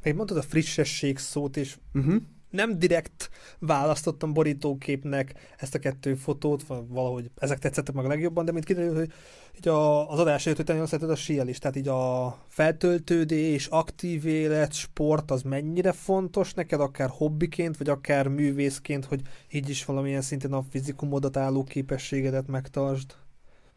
[0.03, 6.65] Meg mondtad a frissesség szót, és uh-huh nem direkt választottam borítóképnek ezt a kettő fotót,
[6.89, 9.13] valahogy ezek tetszettek meg a legjobban, de mint kiderült, hogy
[9.57, 13.67] így a, az adás előtt, hogy nagyon szereted a síel is, tehát így a feltöltődés,
[13.67, 19.85] aktív élet, sport, az mennyire fontos neked, akár hobbiként, vagy akár művészként, hogy így is
[19.85, 23.15] valamilyen szinten a fizikumodat álló képességedet megtartsd?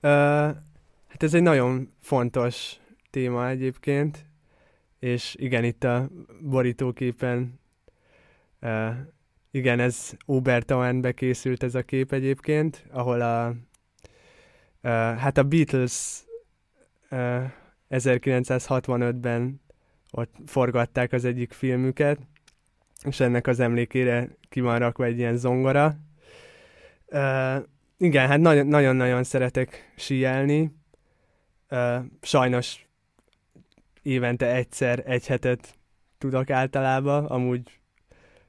[0.04, 0.10] Uh,
[1.08, 2.80] hát ez egy nagyon fontos
[3.12, 4.26] téma egyébként,
[5.00, 6.10] és igen, itt a
[6.42, 7.60] borítóképen
[8.62, 8.96] Uh,
[9.52, 16.24] igen, ez Obertauernbe készült ez a kép egyébként, ahol a, uh, hát a Beatles
[17.12, 17.44] uh,
[17.90, 19.62] 1965-ben
[20.12, 22.20] ott forgatták az egyik filmüket,
[23.04, 25.98] és ennek az emlékére ki van rakva egy ilyen zongora.
[27.06, 27.66] Uh,
[27.98, 30.76] igen, hát nagyon-nagyon szeretek síelni.
[31.70, 32.86] Uh, sajnos
[34.02, 35.76] évente egyszer, egy hetet
[36.18, 37.80] tudok általában, amúgy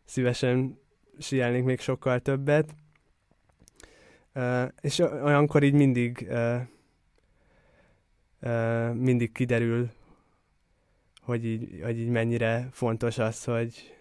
[0.05, 0.79] szívesen
[1.19, 2.75] sielnék még sokkal többet.
[4.35, 6.61] Uh, és olyankor így mindig uh,
[8.43, 9.91] uh, mindig kiderül,
[11.23, 13.97] hogy így, hogy így mennyire fontos az, hogy,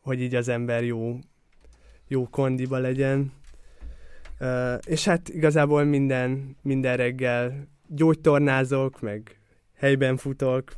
[0.00, 1.18] hogy így az ember jó,
[2.08, 3.32] jó kondiba legyen.
[4.40, 9.41] Uh, és hát igazából minden, minden reggel gyógytornázok, meg
[9.82, 10.72] helyben futok,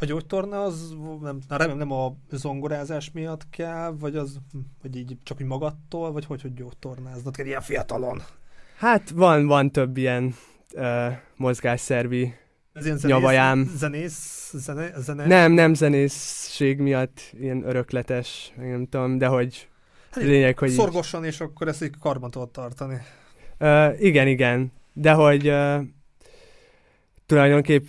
[0.00, 4.38] a gyógytorna az, nem, remélem nem a zongorázás miatt kell, vagy az,
[4.82, 8.22] vagy így csak úgy magadtól, vagy hogy, hogy gyógytornáznod kell ilyen fiatalon?
[8.76, 10.34] Hát van, van több ilyen
[10.74, 12.34] uh, mozgásszervi
[12.72, 13.70] Ez ilyen zenész, nyavajám.
[13.76, 15.26] Zenész, zene, zene?
[15.26, 19.68] Nem, nem zenészség miatt, ilyen örökletes, nem tudom, de hogy
[20.10, 21.30] hát lényeg, hogy Szorgosan, így...
[21.30, 22.98] és akkor ezt így karban tudod tartani.
[23.60, 25.82] Uh, igen, igen, de hogy uh,
[27.26, 27.86] tulajdonképp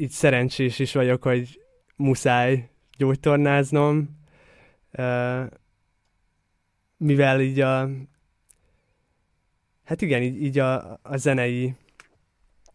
[0.00, 1.60] így szerencsés is vagyok, hogy
[1.96, 4.18] muszáj gyógytornáznom,
[6.96, 7.88] mivel így a
[9.84, 11.74] hát igen, így, a, a zenei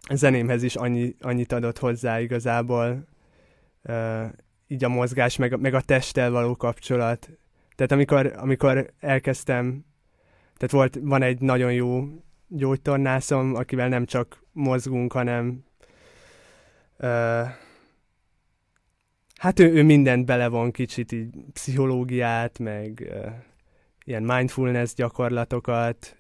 [0.09, 3.05] a zenémhez is annyi, annyit adott hozzá igazából
[4.67, 7.29] így a mozgás, meg, meg a testtel való kapcsolat.
[7.75, 9.85] Tehát amikor, amikor elkezdtem,
[10.57, 12.03] tehát volt, van egy nagyon jó
[12.47, 15.63] gyógytornászom, akivel nem csak mozgunk, hanem
[16.97, 17.47] Uh,
[19.35, 23.31] hát ő, ő mindent belevon kicsit, így pszichológiát, meg uh,
[24.03, 26.17] ilyen mindfulness gyakorlatokat,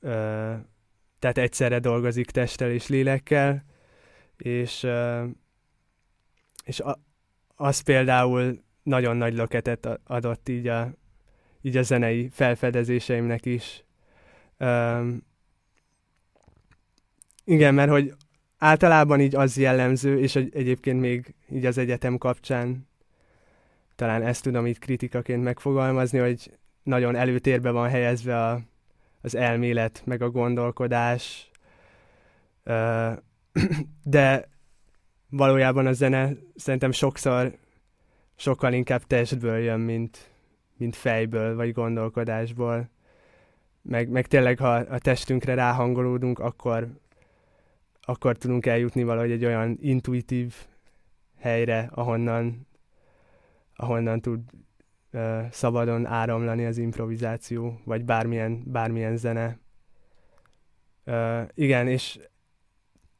[0.00, 0.54] uh,
[1.18, 3.64] tehát egyszerre dolgozik testtel és lélekkel,
[4.36, 5.24] és, uh,
[6.64, 6.98] és a,
[7.56, 10.92] az például nagyon nagy löketet adott így a,
[11.62, 13.84] így a zenei felfedezéseimnek is.
[14.58, 15.26] Um,
[17.44, 18.14] igen, mert hogy
[18.64, 22.86] általában így az jellemző, és egyébként még így az egyetem kapcsán
[23.94, 28.60] talán ezt tudom így kritikaként megfogalmazni, hogy nagyon előtérbe van helyezve a,
[29.20, 31.50] az elmélet, meg a gondolkodás,
[34.02, 34.48] de
[35.30, 37.56] valójában a zene szerintem sokszor
[38.36, 40.30] sokkal inkább testből jön, mint,
[40.76, 42.88] mint fejből, vagy gondolkodásból.
[43.82, 46.88] Meg, meg tényleg, ha a testünkre ráhangolódunk, akkor
[48.04, 50.54] akkor tudunk eljutni valahogy egy olyan intuitív
[51.38, 52.66] helyre, ahonnan,
[53.74, 54.40] ahonnan tud
[55.12, 59.58] uh, szabadon áramlani az improvizáció, vagy bármilyen, bármilyen zene.
[61.06, 62.18] Uh, igen, és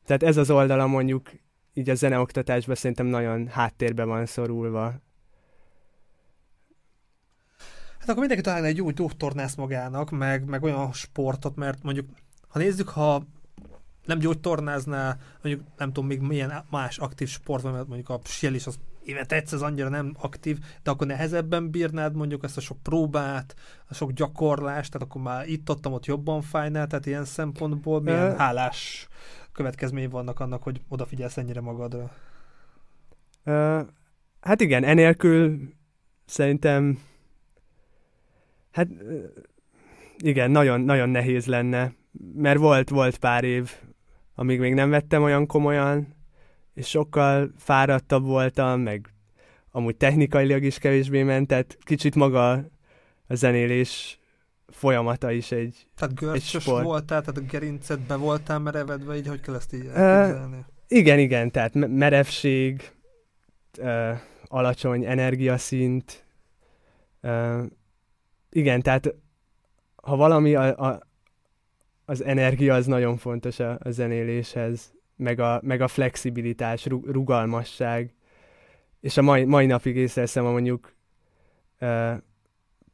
[0.04, 1.30] tehát ez az oldala mondjuk
[1.74, 4.82] így a zeneoktatásban szerintem nagyon háttérbe van szorulva.
[7.98, 12.08] Hát akkor mindenki találna egy jó gyógytornász magának, meg, meg olyan sportot, mert mondjuk,
[12.48, 13.26] ha nézzük, ha
[14.04, 18.66] nem gyógytornáznál, mondjuk nem tudom még milyen más aktív sport van, mert mondjuk a is
[18.66, 22.82] az évente egyszer az annyira nem aktív, de akkor nehezebben bírnád mondjuk ezt a sok
[22.82, 23.54] próbát,
[23.88, 28.30] a sok gyakorlást, tehát akkor már itt ott, ott jobban fájnál, tehát ilyen szempontból milyen
[28.30, 29.08] uh, hálás
[29.52, 32.10] következmény vannak annak, hogy odafigyelsz ennyire magadra?
[33.44, 33.86] Uh,
[34.40, 35.58] hát igen, enélkül
[36.24, 36.98] szerintem
[38.70, 38.88] hát
[40.16, 41.92] igen, nagyon, nagyon nehéz lenne,
[42.34, 43.70] mert volt, volt pár év,
[44.34, 46.14] amíg még nem vettem olyan komolyan,
[46.74, 49.08] és sokkal fáradtabb voltam, meg
[49.70, 52.50] amúgy technikailag is kevésbé ment, tehát kicsit maga
[53.26, 54.18] a zenélés
[54.68, 56.84] folyamata is egy Tehát görcsös sport.
[56.84, 60.64] voltál, tehát a gerincet be voltál merevedve, így hogy kell ezt így elképzelni?
[60.88, 62.92] Igen, igen, tehát me- merevség,
[63.78, 64.12] ö,
[64.46, 66.24] alacsony energiaszint,
[67.20, 67.62] ö,
[68.50, 69.14] igen, tehát
[70.02, 71.00] ha valami, a, a,
[72.04, 78.14] az energia az nagyon fontos a, a zenéléshez, meg a, meg a flexibilitás, ru, rugalmasság,
[79.00, 80.94] és a mai, mai napig észreveszem, ha mondjuk
[81.78, 82.12] ö,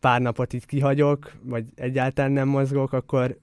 [0.00, 3.38] pár napot itt kihagyok, vagy egyáltalán nem mozgok, akkor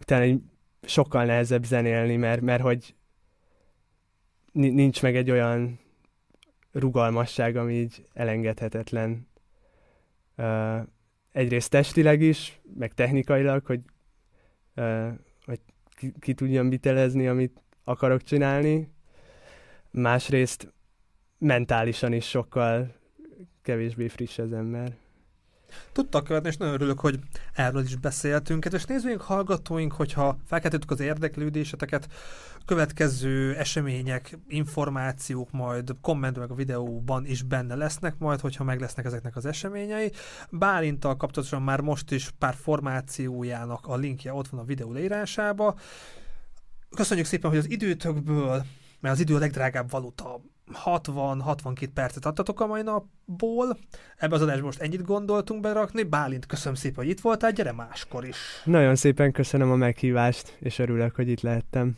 [0.00, 0.40] utána egy
[0.82, 2.94] sokkal nehezebb zenélni, mert, mert hogy
[4.52, 5.80] ni- nincs meg egy olyan
[6.72, 9.26] rugalmasság, ami így elengedhetetlen.
[10.36, 10.80] Uh,
[11.32, 13.80] egyrészt testileg is, meg technikailag, hogy,
[15.44, 18.88] hogy ki, ki tudjam vitelezni, amit akarok csinálni.
[19.90, 20.72] Másrészt
[21.38, 22.94] mentálisan is sokkal
[23.62, 24.96] kevésbé friss az ember.
[25.92, 27.18] Tudtak követni, és nagyon örülök, hogy
[27.52, 28.64] erről is beszéltünk.
[28.64, 32.08] És nézőink, hallgatóink, hogyha felkeltettük az érdeklődéseteket,
[32.64, 39.04] következő események, információk majd kommentben, meg a videóban is benne lesznek majd, hogyha meg lesznek
[39.04, 40.12] ezeknek az eseményei.
[40.50, 45.78] Bálinttal kapcsolatosan már most is pár formációjának a linkje ott van a videó leírásába.
[46.96, 48.64] Köszönjük szépen, hogy az időtökből,
[49.00, 50.40] mert az idő a legdrágább valuta,
[50.84, 53.78] 60-62 percet adtatok a mai napból.
[54.16, 56.02] Ebbe az adásban most ennyit gondoltunk berakni.
[56.02, 58.36] Bálint, köszönöm szépen, hogy itt voltál, gyere máskor is.
[58.64, 61.96] Nagyon szépen köszönöm a meghívást, és örülök, hogy itt lehettem.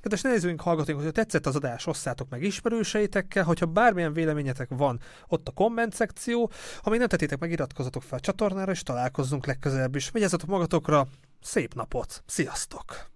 [0.00, 5.48] Kedves nézőink, hallgatóink, hogyha tetszett az adás, osszátok meg ismerőseitekkel, hogyha bármilyen véleményetek van, ott
[5.48, 6.50] a komment szekció.
[6.82, 10.10] Ha még nem tettétek meg, iratkozzatok fel a csatornára, és találkozzunk legközelebb is.
[10.10, 11.06] Vigyázzatok magatokra,
[11.40, 13.10] szép napot, sziasztok!